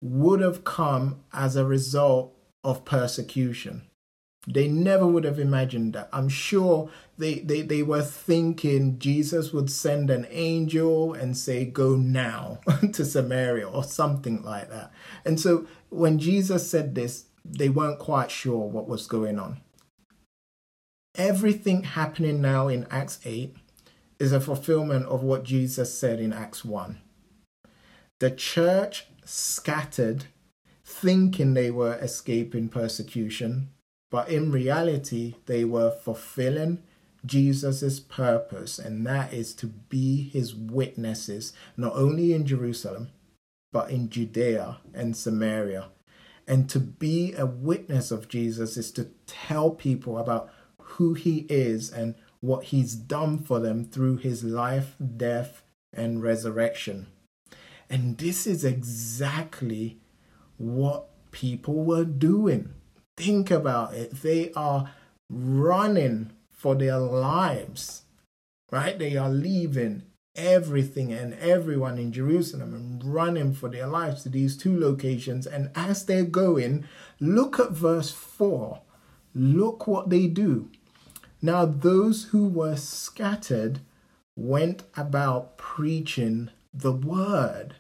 would 0.02 0.40
have 0.40 0.64
come 0.64 1.22
as 1.34 1.56
a 1.56 1.66
result 1.66 2.36
of 2.64 2.86
persecution. 2.86 3.89
They 4.52 4.68
never 4.68 5.06
would 5.06 5.26
have 5.26 5.38
imagined 5.38 5.94
that. 5.94 6.10
I'm 6.12 6.28
sure 6.28 6.90
they, 7.20 7.36
they, 7.36 7.62
they 7.62 7.84
were 7.84 8.02
thinking 8.02 8.98
Jesus 8.98 9.54
would 9.54 9.70
send 9.70 10.10
an 10.10 10.26
angel 10.32 11.14
and 11.14 11.38
say, 11.38 11.66
Go 11.66 11.96
now 11.96 12.60
to 12.94 13.06
Samaria 13.06 13.70
or 13.70 13.84
something 13.84 14.42
like 14.42 14.70
that. 14.72 14.92
And 15.24 15.40
so 15.40 15.68
when 15.90 16.18
Jesus 16.18 16.70
said 16.70 16.96
this, 16.96 17.26
they 17.46 17.70
weren't 17.70 18.00
quite 18.00 18.32
sure 18.32 18.68
what 18.68 18.88
was 18.88 19.06
going 19.06 19.38
on. 19.38 19.62
Everything 21.16 21.84
happening 21.84 22.42
now 22.42 22.70
in 22.70 22.88
Acts 22.90 23.20
8 23.24 23.56
is 24.20 24.32
a 24.32 24.42
fulfillment 24.42 25.06
of 25.06 25.22
what 25.22 25.44
Jesus 25.44 25.96
said 25.98 26.20
in 26.20 26.34
Acts 26.34 26.66
1. 26.66 27.00
The 28.20 28.32
church 28.32 29.08
scattered, 29.24 30.26
thinking 30.84 31.54
they 31.54 31.70
were 31.70 31.96
escaping 31.96 32.68
persecution, 32.68 33.70
but 34.10 34.30
in 34.30 34.52
reality, 34.52 35.36
they 35.46 35.64
were 35.66 35.92
fulfilling 35.92 36.84
Jesus' 37.26 38.00
purpose, 38.00 38.80
and 38.80 39.06
that 39.06 39.34
is 39.34 39.54
to 39.56 39.68
be 39.68 40.30
his 40.30 40.56
witnesses, 40.56 41.54
not 41.76 41.96
only 41.96 42.34
in 42.34 42.46
Jerusalem, 42.46 43.10
but 43.72 43.92
in 43.92 44.10
Judea 44.10 44.78
and 44.94 45.16
Samaria. 45.16 45.90
And 46.48 46.70
to 46.70 46.80
be 46.80 47.34
a 47.34 47.46
witness 47.46 48.10
of 48.10 48.28
Jesus 48.28 48.78
is 48.78 48.92
to 48.94 49.12
tell 49.28 49.72
people 49.72 50.18
about 50.18 50.52
who 50.78 51.14
he 51.14 51.46
is 51.50 51.92
and 51.92 52.16
what 52.40 52.66
he's 52.66 52.96
done 52.96 53.38
for 53.38 53.60
them 53.60 53.86
through 53.86 54.18
his 54.18 54.44
life, 54.44 54.96
death, 55.18 55.62
and 55.94 56.24
resurrection. 56.24 57.08
And 57.90 58.18
this 58.18 58.48
is 58.48 58.64
exactly 58.64 60.00
what 60.58 61.10
people 61.32 61.84
were 61.84 62.06
doing. 62.06 62.74
Think 63.20 63.52
about 63.52 63.94
it. 63.94 64.22
They 64.22 64.52
are 64.56 64.92
running 65.30 66.32
for 66.50 66.74
their 66.74 66.98
lives, 66.98 68.04
right? 68.72 68.98
They 68.98 69.18
are 69.18 69.30
leaving 69.30 70.04
everything 70.36 71.12
and 71.12 71.34
everyone 71.34 71.98
in 71.98 72.14
Jerusalem 72.14 72.74
and 72.74 73.04
running 73.04 73.54
for 73.54 73.68
their 73.68 73.88
lives 73.88 74.24
to 74.24 74.30
these 74.30 74.56
two 74.56 74.80
locations. 74.80 75.46
And 75.46 75.70
as 75.76 76.06
they're 76.06 76.24
going, 76.24 76.86
look 77.20 77.60
at 77.60 77.72
verse 77.72 78.10
4. 78.12 78.82
Look 79.36 79.86
what 79.86 80.10
they 80.10 80.28
do. 80.28 80.70
Now, 81.42 81.66
those 81.66 82.26
who 82.26 82.48
were 82.48 82.78
scattered 82.78 83.82
went 84.38 84.84
about 84.96 85.58
preaching 85.58 86.52
the 86.74 86.94
word. 86.94 87.76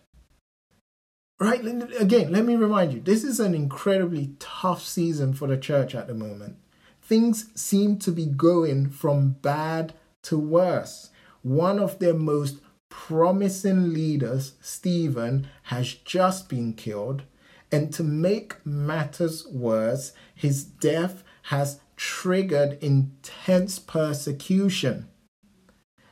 Right? 1.40 1.66
Again, 1.98 2.34
let 2.34 2.46
me 2.46 2.58
remind 2.58 2.92
you 2.92 3.00
this 3.00 3.24
is 3.24 3.40
an 3.40 3.56
incredibly 3.56 4.36
tough 4.40 4.84
season 4.84 5.34
for 5.34 5.48
the 5.48 5.58
church 5.58 5.96
at 5.96 6.08
the 6.08 6.14
moment. 6.14 6.58
Things 7.02 7.50
seem 7.56 7.98
to 8.00 8.12
be 8.12 8.26
going 8.26 8.90
from 8.90 9.38
bad 9.42 9.94
to 10.24 10.38
worse. 10.38 11.10
One 11.42 11.80
of 11.80 12.00
their 12.00 12.14
most 12.14 12.58
promising 12.90 13.94
leaders, 13.94 14.54
Stephen, 14.62 15.48
has 15.64 15.94
just 15.94 16.50
been 16.50 16.74
killed. 16.74 17.24
And 17.72 17.94
to 17.94 18.04
make 18.04 18.66
matters 18.66 19.48
worse, 19.48 20.12
his 20.36 20.66
death 20.66 21.24
has 21.44 21.80
triggered 21.96 22.78
intense 22.82 23.80
persecution. 23.80 25.08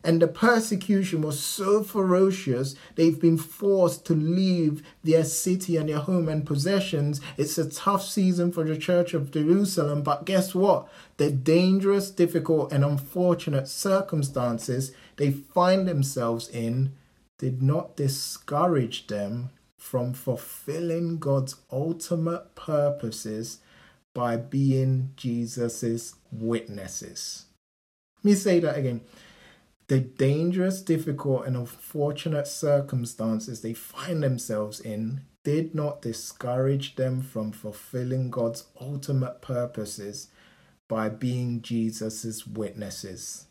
And 0.08 0.22
the 0.22 0.28
persecution 0.30 1.22
was 1.22 1.38
so 1.38 1.84
ferocious, 1.84 2.76
they've 2.96 3.20
been 3.20 3.38
forced 3.38 4.06
to 4.06 4.13
leave 4.13 4.82
their 5.04 5.26
city 5.26 5.76
and 5.76 5.89
their 5.89 6.00
home 6.00 6.30
and 6.30 6.46
possessions. 6.46 7.20
It's 7.36 7.58
a 7.58 7.70
tough 7.70 8.06
season 8.06 8.54
for 8.54 8.63
the 8.63 8.78
Church 8.78 9.13
of 9.13 9.32
Jerusalem, 9.32 10.04
but 10.04 10.24
guess 10.24 10.56
what? 10.56 10.88
The 11.17 11.30
dangerous, 11.30 12.10
difficult, 12.10 12.72
and 12.72 12.86
unfortunate 12.86 13.67
circumstances 13.67 14.93
they 15.17 15.32
find 15.32 15.86
themselves 15.86 16.48
in 16.48 16.93
did 17.38 17.62
not 17.62 17.98
discourage 17.98 19.08
them 19.08 19.50
from 19.78 20.13
fulfilling 20.13 21.20
God's 21.20 21.56
ultimate 21.70 22.56
purposes 22.56 23.60
by 24.15 24.38
being 24.38 25.12
Jesus's 25.17 26.15
witnesses. 26.32 27.48
Let 28.24 28.32
me 28.32 28.36
say 28.36 28.62
that 28.62 28.78
again. 28.78 29.02
The 29.88 30.00
dangerous, 30.02 30.82
difficult, 30.82 31.45
and 31.45 31.56
unfortunate 31.56 32.47
circumstances 32.47 33.62
they 33.62 33.73
find 33.73 34.21
themselves 34.21 34.82
in 34.82 35.21
did 35.45 35.73
not 35.73 36.02
discourage 36.02 36.95
them 36.95 37.21
from 37.21 37.54
fulfilling 37.54 38.30
God's 38.30 38.65
ultimate 38.82 39.41
purposes 39.41 40.28
by 40.89 41.08
being 41.08 41.62
Jesus's 41.62 42.45
witnesses. 42.45 43.45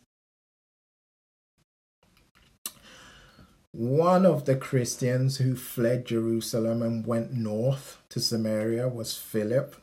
One 3.73 4.27
of 4.27 4.45
the 4.45 4.57
Christians 4.57 5.39
who 5.39 5.57
fled 5.57 6.07
Jerusalem 6.07 6.83
and 6.83 7.07
went 7.07 7.33
north 7.33 7.99
to 8.11 8.21
Samaria 8.21 8.89
was 8.89 9.17
Philip. 9.17 9.77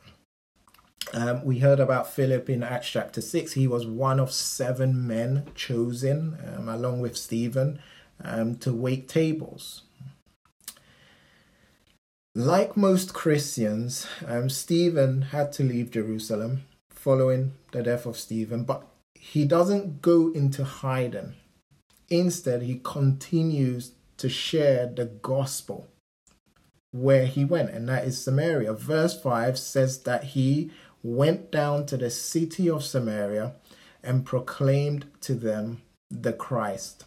Um, 1.12 1.44
we 1.44 1.58
heard 1.58 1.80
about 1.80 2.10
Philip 2.10 2.48
in 2.50 2.62
Acts 2.62 2.90
chapter 2.90 3.20
6. 3.20 3.52
He 3.52 3.66
was 3.68 3.86
one 3.86 4.18
of 4.18 4.32
seven 4.32 5.06
men 5.06 5.46
chosen, 5.54 6.38
um, 6.56 6.68
along 6.68 7.00
with 7.00 7.16
Stephen, 7.16 7.78
um, 8.22 8.56
to 8.56 8.72
wait 8.72 9.08
tables. 9.08 9.82
Like 12.34 12.76
most 12.76 13.14
Christians, 13.14 14.06
um, 14.26 14.48
Stephen 14.50 15.22
had 15.22 15.52
to 15.52 15.62
leave 15.62 15.92
Jerusalem 15.92 16.64
following 16.90 17.52
the 17.70 17.82
death 17.82 18.06
of 18.06 18.16
Stephen, 18.16 18.64
but 18.64 18.84
he 19.14 19.44
doesn't 19.44 20.02
go 20.02 20.32
into 20.32 20.64
hiding. 20.64 21.34
Instead, 22.10 22.62
he 22.62 22.80
continues 22.82 23.92
to 24.16 24.28
share 24.28 24.86
the 24.86 25.04
gospel. 25.04 25.86
where 26.92 27.26
he 27.26 27.44
went, 27.44 27.70
and 27.70 27.88
that 27.88 28.04
is 28.04 28.22
Samaria. 28.22 28.72
Verse 28.72 29.20
5 29.20 29.58
says 29.58 30.04
that 30.04 30.22
he 30.22 30.70
went 31.04 31.52
down 31.52 31.86
to 31.86 31.96
the 31.96 32.10
city 32.10 32.68
of 32.68 32.82
Samaria 32.82 33.52
and 34.02 34.26
proclaimed 34.26 35.06
to 35.20 35.34
them 35.34 35.82
the 36.10 36.32
Christ. 36.32 37.04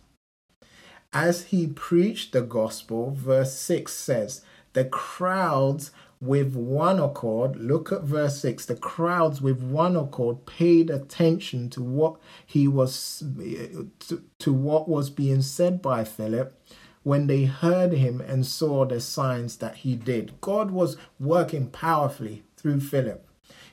As 1.11 1.45
he 1.45 1.67
preached 1.67 2.31
the 2.31 2.41
gospel, 2.41 3.11
verse 3.11 3.53
6 3.53 3.91
says, 3.91 4.41
the 4.73 4.85
crowds 4.85 5.91
with 6.21 6.55
one 6.55 6.99
accord, 6.99 7.55
look 7.55 7.91
at 7.91 8.03
verse 8.03 8.39
6, 8.41 8.65
the 8.65 8.75
crowds 8.75 9.41
with 9.41 9.61
one 9.61 9.95
accord 9.95 10.45
paid 10.45 10.89
attention 10.89 11.69
to 11.71 11.81
what 11.81 12.19
he 12.45 12.67
was 12.67 13.23
to, 13.99 14.23
to 14.39 14.53
what 14.53 14.87
was 14.87 15.09
being 15.09 15.41
said 15.41 15.81
by 15.81 16.03
Philip 16.03 16.59
when 17.03 17.27
they 17.27 17.45
heard 17.45 17.93
him 17.93 18.19
and 18.19 18.45
saw 18.45 18.85
the 18.85 18.99
signs 18.99 19.57
that 19.57 19.77
he 19.77 19.95
did. 19.95 20.39
God 20.41 20.71
was 20.71 20.97
working 21.19 21.69
powerfully 21.69 22.43
through 22.57 22.81
Philip. 22.81 23.25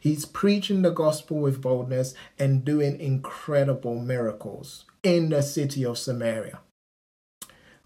He's 0.04 0.26
preaching 0.26 0.82
the 0.82 0.90
gospel 0.90 1.38
with 1.38 1.62
boldness 1.62 2.12
and 2.38 2.62
doing 2.62 3.00
incredible 3.00 3.98
miracles 3.98 4.84
in 5.02 5.30
the 5.30 5.40
city 5.42 5.82
of 5.82 5.96
Samaria. 5.96 6.60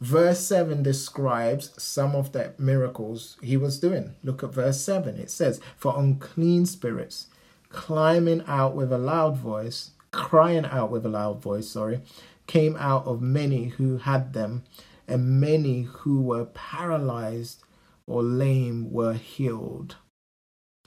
Verse 0.01 0.41
7 0.41 0.83
describes 0.83 1.81
some 1.81 2.17
of 2.17 2.33
the 2.33 2.55
miracles 2.59 3.37
he 3.41 3.57
was 3.57 3.79
doing. 3.79 4.17
Look 4.25 4.43
at 4.43 4.53
verse 4.53 4.81
7. 4.81 5.17
It 5.17 5.31
says, 5.31 5.61
For 5.77 5.97
unclean 5.97 6.67
spirits, 6.67 7.29
climbing 7.69 8.43
out 8.49 8.75
with 8.75 8.93
a 8.93 8.99
loud 8.99 9.37
voice, 9.37 9.93
crying 10.11 10.65
out 10.65 10.91
with 10.91 11.07
a 11.07 11.09
loud 11.09 11.41
voice, 11.41 11.69
sorry, 11.69 12.01
came 12.49 12.75
out 12.81 13.07
of 13.07 13.23
many 13.23 13.67
who 13.67 13.99
had 13.99 14.33
them, 14.33 14.65
and 15.07 15.41
many 15.41 15.83
who 15.83 16.21
were 16.21 16.47
paralyzed 16.47 17.63
or 18.09 18.25
lame 18.25 18.91
were 18.91 19.15
healed. 19.15 19.95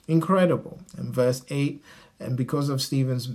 Incredible. 0.08 0.80
And 0.96 1.14
verse 1.14 1.44
8 1.48 1.82
and 2.22 2.36
because 2.36 2.68
of 2.68 2.80
Stephen's 2.80 3.28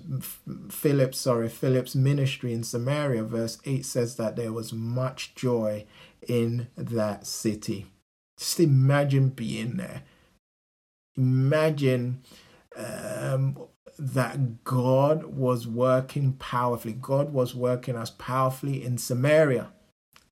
Philip's 0.70 1.20
sorry 1.20 1.50
Philip's 1.50 1.96
ministry 1.96 2.54
in 2.54 2.64
Samaria, 2.64 3.24
verse 3.24 3.60
eight 3.66 3.86
says 3.86 4.16
that 4.16 4.36
there 4.36 4.54
was 4.54 4.74
much 4.74 5.36
joy 5.36 5.86
in 6.28 6.68
that 6.78 7.28
city. 7.28 7.88
Just 8.38 8.60
imagine 8.60 9.30
being 9.30 9.78
there. 9.78 10.04
Imagine 11.18 12.22
um, 12.76 13.58
that 13.98 14.64
God 14.64 15.26
was 15.26 15.68
working 15.68 16.34
powerfully. 16.34 16.94
God 16.94 17.34
was 17.34 17.56
working 17.56 17.96
as 17.96 18.12
powerfully 18.12 18.84
in 18.84 18.98
Samaria. 18.98 19.70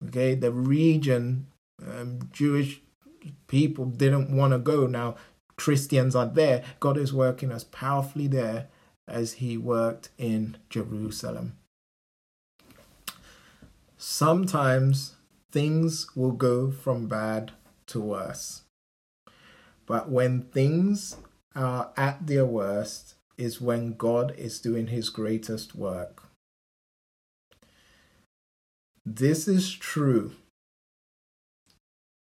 Okay, 0.08 0.36
the 0.36 0.52
region 0.52 1.48
um, 1.86 2.20
Jewish 2.32 2.82
people 3.48 3.86
didn't 3.86 4.36
want 4.36 4.54
to 4.54 4.60
go. 4.60 4.86
Now 4.86 5.16
Christians 5.58 6.16
are 6.16 6.26
there, 6.26 6.64
God 6.80 6.98
is 6.98 7.14
working 7.14 7.52
as 7.52 7.64
powerfully 7.64 8.28
there 8.28 8.68
as 9.08 9.34
He 9.34 9.58
worked 9.58 10.10
in 10.18 10.58
Jerusalem. 10.70 11.58
Sometimes 13.98 15.16
things 15.52 16.08
will 16.16 16.34
go 16.34 16.72
from 16.72 17.08
bad 17.08 17.54
to 17.88 18.00
worse. 18.00 18.64
But 19.86 20.10
when 20.10 20.44
things 20.44 21.18
are 21.56 21.92
at 21.96 22.28
their 22.28 22.46
worst, 22.46 23.16
is 23.38 23.62
when 23.62 23.94
God 23.94 24.34
is 24.38 24.60
doing 24.60 24.88
His 24.88 25.10
greatest 25.10 25.76
work. 25.76 26.24
This 29.06 29.48
is 29.48 29.72
true, 29.72 30.34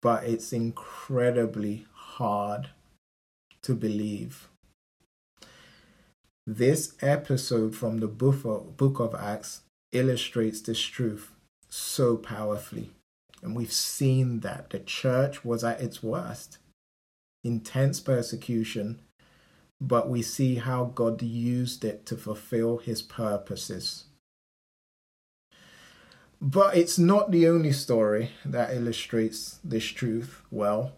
but 0.01 0.25
it's 0.25 0.53
incredibly 0.53 1.87
hard 1.93 2.71
to 3.63 3.75
believe. 3.75 4.49
This 6.47 6.95
episode 7.01 7.77
from 7.77 7.99
the 7.99 8.09
book 8.09 8.99
of 9.01 9.15
Acts 9.15 9.63
illustrates 9.93 10.61
this 10.61 10.81
truth 10.81 11.31
so 11.69 12.17
powerfully. 12.17 12.91
And 13.43 13.57
we've 13.57 13.73
seen 13.73 14.41
that 14.41 14.71
the 14.71 14.79
church 14.79 15.45
was 15.45 15.65
at 15.65 15.81
its 15.81 16.03
worst 16.03 16.59
intense 17.45 17.99
persecution, 17.99 19.01
but 19.81 20.09
we 20.09 20.23
see 20.23 20.57
how 20.57 20.85
God 20.85 21.23
used 21.23 21.85
it 21.85 22.07
to 22.07 22.17
fulfill 22.17 22.79
his 22.79 23.03
purposes. 23.03 24.05
But 26.41 26.77
it's 26.77 26.99
not 26.99 27.31
the 27.31 27.49
only 27.49 27.73
story 27.73 28.31
that 28.45 28.75
illustrates 28.75 29.59
this 29.65 29.85
truth 29.85 30.43
well. 30.51 30.93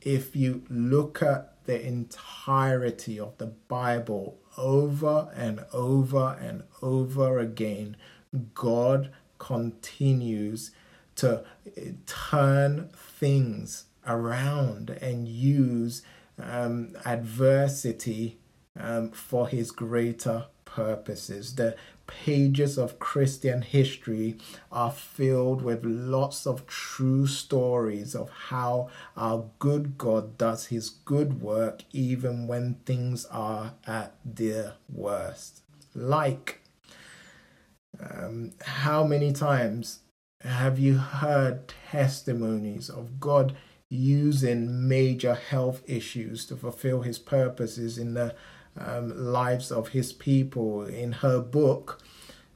If 0.00 0.34
you 0.34 0.62
look 0.68 1.22
at 1.22 1.59
the 1.70 1.86
entirety 1.86 3.20
of 3.20 3.38
the 3.38 3.46
Bible 3.46 4.36
over 4.58 5.30
and 5.36 5.64
over 5.72 6.36
and 6.40 6.64
over 6.82 7.38
again, 7.38 7.96
God 8.54 9.12
continues 9.38 10.72
to 11.14 11.44
turn 12.06 12.88
things 12.92 13.84
around 14.04 14.90
and 14.90 15.28
use 15.28 16.02
um, 16.42 16.96
adversity 17.04 18.40
um, 18.76 19.12
for 19.12 19.46
his 19.46 19.70
greater 19.70 20.46
purposes. 20.64 21.54
The 21.54 21.76
pages 22.10 22.76
of 22.76 22.98
Christian 22.98 23.62
history 23.62 24.36
are 24.70 24.90
filled 24.90 25.62
with 25.62 25.84
lots 25.84 26.46
of 26.46 26.66
true 26.66 27.26
stories 27.26 28.14
of 28.14 28.30
how 28.48 28.88
our 29.16 29.46
good 29.58 29.96
God 29.96 30.36
does 30.36 30.66
his 30.66 30.90
good 30.90 31.40
work 31.40 31.82
even 31.92 32.46
when 32.46 32.74
things 32.84 33.24
are 33.26 33.74
at 33.86 34.16
their 34.24 34.74
worst. 34.92 35.62
Like, 35.94 36.60
um, 37.98 38.52
how 38.60 39.04
many 39.04 39.32
times 39.32 40.00
have 40.40 40.78
you 40.78 40.98
heard 40.98 41.72
testimonies 41.90 42.88
of 42.90 43.20
God 43.20 43.56
using 43.88 44.88
major 44.88 45.34
health 45.34 45.82
issues 45.86 46.46
to 46.46 46.56
fulfill 46.56 47.02
his 47.02 47.18
purposes 47.18 47.98
in 47.98 48.14
the 48.14 48.34
um, 48.78 49.32
lives 49.32 49.70
of 49.70 49.88
his 49.88 50.12
people. 50.12 50.84
In 50.84 51.12
her 51.12 51.40
book, 51.40 52.02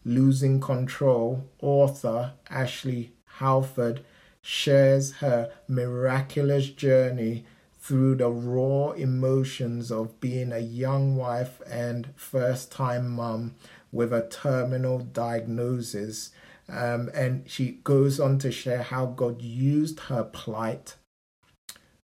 Losing 0.04 0.60
Control, 0.60 1.44
author 1.60 2.34
Ashley 2.50 3.12
Halford 3.38 4.04
shares 4.42 5.12
her 5.14 5.50
miraculous 5.66 6.68
journey 6.68 7.44
through 7.80 8.14
the 8.14 8.30
raw 8.30 8.92
emotions 8.92 9.90
of 9.90 10.18
being 10.20 10.52
a 10.52 10.58
young 10.58 11.16
wife 11.16 11.60
and 11.66 12.08
first 12.16 12.72
time 12.72 13.10
mum 13.10 13.54
with 13.92 14.12
a 14.12 14.26
terminal 14.28 14.98
diagnosis. 14.98 16.30
Um, 16.68 17.10
and 17.14 17.48
she 17.48 17.80
goes 17.84 18.18
on 18.18 18.38
to 18.38 18.50
share 18.50 18.82
how 18.82 19.06
God 19.06 19.42
used 19.42 20.00
her 20.00 20.24
plight 20.24 20.96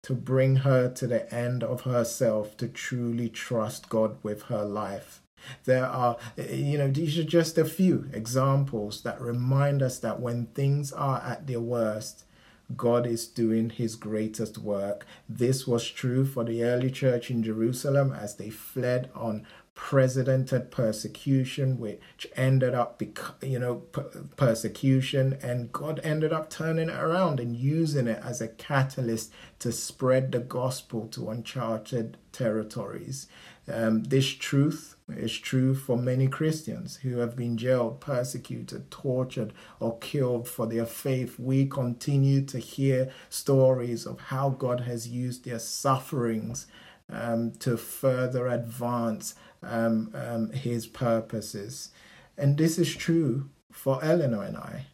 to 0.09 0.15
bring 0.15 0.55
her 0.55 0.89
to 0.89 1.05
the 1.05 1.31
end 1.31 1.63
of 1.63 1.81
herself 1.81 2.57
to 2.57 2.67
truly 2.67 3.29
trust 3.29 3.89
God 3.89 4.17
with 4.23 4.41
her 4.43 4.65
life. 4.65 5.21
There 5.65 5.85
are, 5.85 6.17
you 6.35 6.79
know, 6.79 6.87
these 6.89 7.19
are 7.19 7.23
just 7.23 7.59
a 7.59 7.63
few 7.63 8.09
examples 8.11 9.03
that 9.03 9.21
remind 9.21 9.83
us 9.83 9.99
that 9.99 10.19
when 10.19 10.47
things 10.47 10.91
are 10.91 11.21
at 11.21 11.45
their 11.45 11.59
worst, 11.59 12.25
God 12.75 13.05
is 13.05 13.27
doing 13.27 13.69
his 13.69 13.95
greatest 13.95 14.57
work. 14.57 15.05
This 15.29 15.67
was 15.67 15.87
true 15.87 16.25
for 16.25 16.43
the 16.43 16.63
early 16.63 16.89
church 16.89 17.29
in 17.29 17.43
Jerusalem 17.43 18.11
as 18.11 18.37
they 18.37 18.49
fled 18.49 19.11
on 19.13 19.45
precedented 19.81 20.69
persecution, 20.71 21.79
which 21.79 22.27
ended 22.35 22.75
up, 22.75 23.01
you 23.41 23.57
know, 23.57 23.75
persecution, 24.35 25.37
and 25.41 25.71
God 25.71 26.01
ended 26.03 26.33
up 26.33 26.49
turning 26.49 26.89
it 26.89 26.95
around 26.95 27.39
and 27.39 27.55
using 27.55 28.05
it 28.05 28.21
as 28.21 28.41
a 28.41 28.49
catalyst 28.49 29.31
to 29.59 29.71
spread 29.71 30.33
the 30.33 30.39
gospel 30.39 31.07
to 31.07 31.29
uncharted 31.29 32.17
territories. 32.33 33.27
Um, 33.71 34.03
this 34.03 34.27
truth 34.27 34.97
is 35.07 35.35
true 35.35 35.73
for 35.73 35.97
many 35.97 36.27
Christians 36.27 36.97
who 36.97 37.19
have 37.19 37.37
been 37.37 37.57
jailed, 37.57 38.01
persecuted, 38.01 38.91
tortured, 38.91 39.53
or 39.79 39.97
killed 39.99 40.49
for 40.49 40.67
their 40.67 40.85
faith. 40.85 41.39
We 41.39 41.65
continue 41.65 42.41
to 42.47 42.59
hear 42.59 43.11
stories 43.29 44.05
of 44.05 44.19
how 44.19 44.49
God 44.49 44.81
has 44.81 45.07
used 45.07 45.45
their 45.45 45.59
sufferings 45.59 46.67
um, 47.11 47.51
to 47.59 47.77
further 47.77 48.47
advance 48.47 49.35
um, 49.63 50.11
um, 50.13 50.51
his 50.51 50.87
purposes. 50.87 51.91
And 52.37 52.57
this 52.57 52.77
is 52.77 52.95
true 52.95 53.49
for 53.71 54.03
Eleanor 54.03 54.43
and 54.43 54.57
I. 54.57 54.85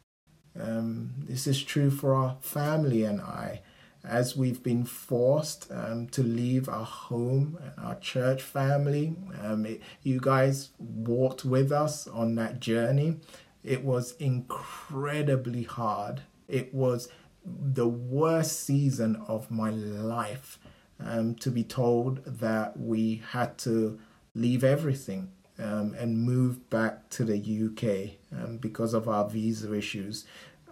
Um, 0.59 1.13
this 1.19 1.47
is 1.47 1.61
true 1.63 1.91
for 1.91 2.15
our 2.15 2.37
family 2.41 3.03
and 3.03 3.21
I. 3.21 3.61
As 4.03 4.37
we've 4.37 4.61
been 4.61 4.85
forced 4.85 5.71
um, 5.71 6.07
to 6.09 6.21
leave 6.21 6.69
our 6.69 6.85
home 6.85 7.57
and 7.61 7.85
our 7.85 7.95
church 7.95 8.43
family, 8.43 9.15
um, 9.41 9.65
it, 9.65 9.81
you 10.03 10.19
guys 10.21 10.69
walked 10.77 11.43
with 11.43 11.71
us 11.71 12.07
on 12.07 12.35
that 12.35 12.59
journey. 12.59 13.17
It 13.63 13.83
was 13.83 14.15
incredibly 14.17 15.63
hard. 15.63 16.21
It 16.47 16.73
was 16.73 17.09
the 17.43 17.87
worst 17.87 18.63
season 18.63 19.15
of 19.27 19.49
my 19.49 19.71
life 19.71 20.59
um, 20.99 21.35
to 21.35 21.49
be 21.49 21.63
told 21.63 22.23
that 22.25 22.79
we 22.79 23.23
had 23.31 23.57
to 23.59 23.99
leave 24.35 24.63
everything 24.63 25.31
um, 25.57 25.95
and 25.97 26.21
move 26.21 26.69
back 26.69 27.09
to 27.09 27.23
the 27.23 27.37
UK 27.37 28.17
um, 28.37 28.57
because 28.57 28.93
of 28.93 29.07
our 29.07 29.27
visa 29.27 29.73
issues. 29.73 30.25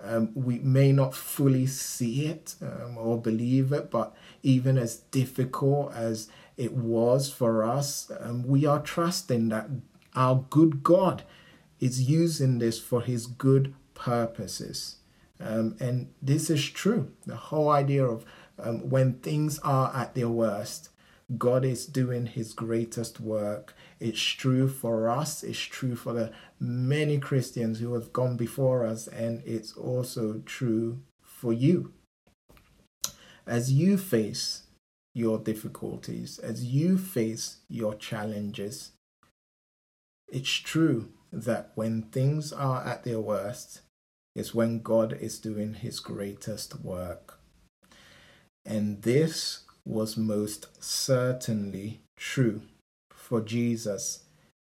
Um, 0.03 0.32
we 0.36 0.59
may 0.59 0.91
not 0.91 1.16
fully 1.16 1.66
see 1.66 2.26
it 2.26 2.55
um, 2.61 2.97
or 2.97 3.20
believe 3.20 3.72
it, 3.72 3.89
but 3.89 4.14
even 4.43 4.78
as 4.78 4.97
difficult 4.97 5.93
as 5.93 6.30
it 6.57 6.74
was 6.74 7.32
for 7.32 7.64
us, 7.64 8.11
um, 8.20 8.43
we 8.45 8.66
are 8.66 8.82
trusting 8.82 9.47
that 9.49 9.70
our 10.14 10.43
good 10.49 10.84
God 10.84 11.24
is 11.80 12.09
using 12.09 12.59
this 12.59 12.80
for 12.80 13.01
His 13.01 13.28
good 13.28 13.74
purposes. 13.93 14.97
Um, 15.39 15.76
and 15.80 16.11
this 16.22 16.49
is 16.49 16.70
true. 16.70 17.11
The 17.26 17.36
whole 17.36 17.70
idea 17.70 18.05
of 18.05 18.26
when 18.57 19.14
things 19.16 19.59
are 19.59 19.93
at 19.95 20.16
their 20.16 20.30
worst, 20.30 20.89
God 21.38 21.66
is 21.66 21.86
doing 21.86 22.26
his 22.26 22.54
greatest 22.54 23.20
work. 23.20 23.76
It's 24.00 24.22
true 24.22 24.68
for 24.68 25.10
us, 25.10 25.44
it's 25.44 25.60
true 25.60 25.96
for 25.96 26.14
the 26.14 26.32
many 26.60 27.20
Christians 27.20 27.80
who 27.80 27.94
have 27.94 28.14
gone 28.14 28.38
before 28.38 28.86
us, 28.86 29.08
and 29.08 29.42
it's 29.46 29.74
also 29.74 30.42
true 30.46 31.02
for 31.22 31.54
you. 31.54 31.94
As 33.46 33.72
you 33.72 33.98
face 33.98 34.64
your 35.14 35.38
difficulties, 35.38 36.40
as 36.40 36.64
you 36.64 36.98
face 36.98 37.58
your 37.70 37.96
challenges, 37.96 38.92
it's 40.28 40.52
true 40.52 41.10
that 41.32 41.72
when 41.76 42.04
things 42.04 42.54
are 42.54 42.84
at 42.84 43.04
their 43.04 43.20
worst, 43.20 43.82
is 44.36 44.56
when 44.56 44.82
God 44.82 45.14
is 45.14 45.40
doing 45.40 45.76
his 45.76 46.00
greatest 46.00 46.82
work. 46.82 47.40
And 48.66 49.02
this 49.04 49.62
was 49.86 50.18
most 50.18 50.68
certainly 50.82 52.02
true 52.18 52.62
for 53.12 53.42
Jesus 53.42 54.24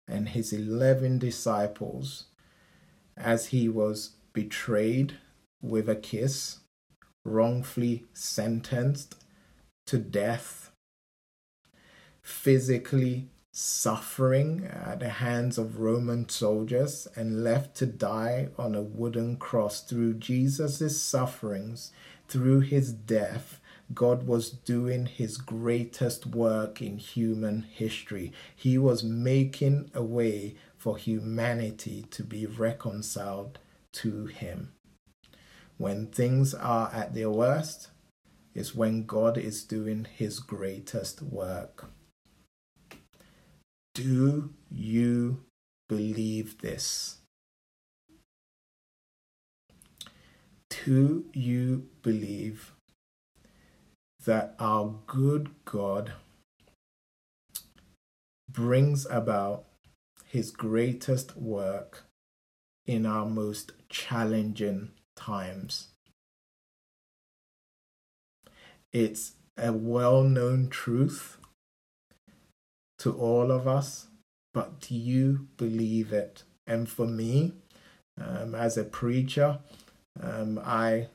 and 0.08 0.30
his 0.30 0.52
11 0.52 1.18
disciples 1.18 2.24
as 3.16 3.46
he 3.46 3.68
was 3.68 4.10
betrayed 4.32 5.14
with 5.62 5.88
a 5.88 5.96
kiss, 5.96 6.58
wrongfully 7.24 8.04
sentenced 8.12 9.16
to 9.86 9.98
death, 9.98 10.70
physically 12.22 13.28
suffering 13.52 14.66
at 14.66 15.00
the 15.00 15.08
hands 15.08 15.56
of 15.56 15.80
Roman 15.80 16.28
soldiers 16.28 17.08
and 17.16 17.42
left 17.42 17.74
to 17.76 17.86
die 17.86 18.48
on 18.58 18.74
a 18.74 18.82
wooden 18.82 19.36
cross 19.36 19.80
through 19.80 20.14
Jesus' 20.14 21.00
sufferings, 21.00 21.90
through 22.28 22.60
his 22.60 22.92
death 22.92 23.60
God 23.94 24.26
was 24.26 24.50
doing 24.50 25.06
his 25.06 25.36
greatest 25.36 26.26
work 26.26 26.82
in 26.82 26.98
human 26.98 27.62
history. 27.62 28.32
He 28.54 28.78
was 28.78 29.04
making 29.04 29.90
a 29.94 30.02
way 30.02 30.56
for 30.76 30.98
humanity 30.98 32.06
to 32.10 32.24
be 32.24 32.46
reconciled 32.46 33.58
to 33.92 34.26
him. 34.26 34.72
When 35.78 36.06
things 36.06 36.54
are 36.54 36.90
at 36.92 37.14
their 37.14 37.30
worst, 37.30 37.90
is 38.54 38.74
when 38.74 39.04
God 39.04 39.36
is 39.36 39.62
doing 39.62 40.06
his 40.10 40.40
greatest 40.40 41.20
work. 41.20 41.90
Do 43.94 44.54
you 44.70 45.44
believe 45.88 46.58
this? 46.62 47.18
Do 50.70 51.26
you 51.34 51.88
believe 52.02 52.72
that 54.26 54.54
our 54.58 54.94
good 55.06 55.50
God 55.64 56.12
brings 58.50 59.06
about 59.06 59.64
his 60.26 60.50
greatest 60.50 61.36
work 61.36 62.04
in 62.86 63.06
our 63.06 63.24
most 63.24 63.72
challenging 63.88 64.90
times. 65.14 65.88
It's 68.92 69.32
a 69.56 69.72
well 69.72 70.22
known 70.22 70.68
truth 70.68 71.38
to 72.98 73.12
all 73.12 73.50
of 73.50 73.68
us, 73.68 74.08
but 74.52 74.80
do 74.80 74.94
you 74.94 75.48
believe 75.56 76.12
it? 76.12 76.42
And 76.66 76.88
for 76.88 77.06
me, 77.06 77.52
um, 78.20 78.54
as 78.54 78.76
a 78.76 78.84
preacher, 78.84 79.60
um, 80.20 80.58
I 80.58 81.08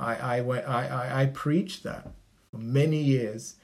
I 0.00 0.38
I 0.38 0.40
went 0.40 0.66
I, 0.66 1.22
I, 1.22 1.26
preached 1.26 1.82
that 1.84 2.10
for 2.50 2.58
many 2.58 3.00
years, 3.02 3.56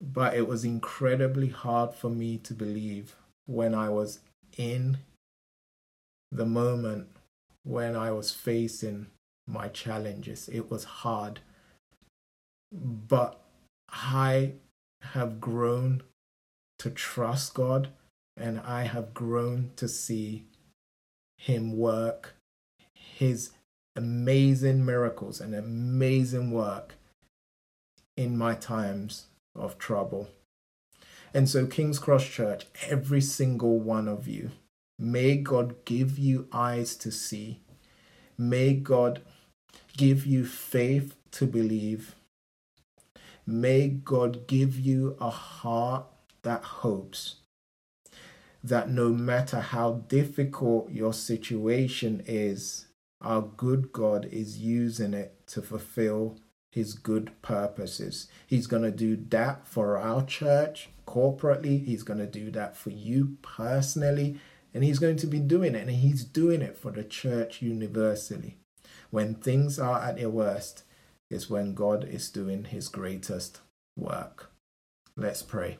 but 0.00 0.34
it 0.34 0.46
was 0.46 0.64
incredibly 0.64 1.48
hard 1.48 1.92
for 1.92 2.08
me 2.08 2.38
to 2.38 2.54
believe 2.54 3.16
when 3.46 3.74
I 3.74 3.88
was 3.88 4.20
in 4.56 4.98
the 6.30 6.46
moment 6.46 7.08
when 7.64 7.96
I 7.96 8.12
was 8.12 8.30
facing 8.30 9.08
my 9.46 9.68
challenges. 9.68 10.48
It 10.48 10.70
was 10.70 10.84
hard. 10.84 11.40
But 12.72 13.40
I 13.90 14.52
have 15.02 15.40
grown 15.40 16.02
to 16.78 16.90
trust 16.90 17.54
God 17.54 17.88
and 18.36 18.60
I 18.60 18.82
have 18.82 19.14
grown 19.14 19.72
to 19.76 19.88
see 19.88 20.44
Him 21.38 21.76
work 21.76 22.34
His 22.94 23.50
amazing 23.98 24.86
miracles 24.86 25.40
and 25.40 25.54
amazing 25.54 26.52
work 26.52 26.94
in 28.16 28.38
my 28.38 28.54
times 28.54 29.26
of 29.56 29.76
trouble. 29.76 30.28
And 31.34 31.48
so, 31.48 31.66
King's 31.66 31.98
Cross 31.98 32.26
Church, 32.26 32.66
every 32.88 33.20
single 33.20 33.80
one 33.80 34.06
of 34.06 34.28
you, 34.28 34.52
may 34.98 35.36
God 35.36 35.84
give 35.84 36.16
you 36.16 36.46
eyes 36.52 36.94
to 36.96 37.10
see. 37.10 37.60
May 38.38 38.72
God 38.72 39.20
give 39.96 40.24
you 40.24 40.46
faith 40.46 41.16
to 41.32 41.46
believe. 41.46 42.14
May 43.44 43.88
God 43.88 44.46
give 44.46 44.78
you 44.78 45.16
a 45.20 45.30
heart 45.30 46.06
that 46.42 46.62
hopes 46.62 47.36
that 48.62 48.88
no 48.88 49.10
matter 49.10 49.60
how 49.60 50.04
difficult 50.08 50.90
your 50.90 51.12
situation 51.12 52.22
is, 52.26 52.87
our 53.20 53.42
good 53.42 53.92
God 53.92 54.26
is 54.30 54.58
using 54.58 55.14
it 55.14 55.46
to 55.48 55.62
fulfill 55.62 56.38
his 56.70 56.94
good 56.94 57.30
purposes. 57.42 58.28
He's 58.46 58.66
going 58.66 58.82
to 58.82 58.90
do 58.90 59.16
that 59.30 59.66
for 59.66 59.98
our 59.98 60.24
church 60.24 60.90
corporately, 61.06 61.84
he's 61.84 62.02
going 62.02 62.18
to 62.18 62.26
do 62.26 62.50
that 62.50 62.76
for 62.76 62.90
you 62.90 63.38
personally, 63.40 64.38
and 64.74 64.84
he's 64.84 64.98
going 64.98 65.16
to 65.16 65.26
be 65.26 65.40
doing 65.40 65.74
it, 65.74 65.88
and 65.88 65.90
he's 65.90 66.22
doing 66.22 66.60
it 66.60 66.76
for 66.76 66.90
the 66.90 67.04
church 67.04 67.62
universally. 67.62 68.58
When 69.10 69.34
things 69.34 69.78
are 69.78 70.02
at 70.02 70.16
their 70.16 70.28
worst, 70.28 70.84
is 71.30 71.50
when 71.50 71.74
God 71.74 72.04
is 72.04 72.30
doing 72.30 72.64
his 72.64 72.88
greatest 72.88 73.60
work. 73.96 74.50
Let's 75.16 75.42
pray. 75.42 75.78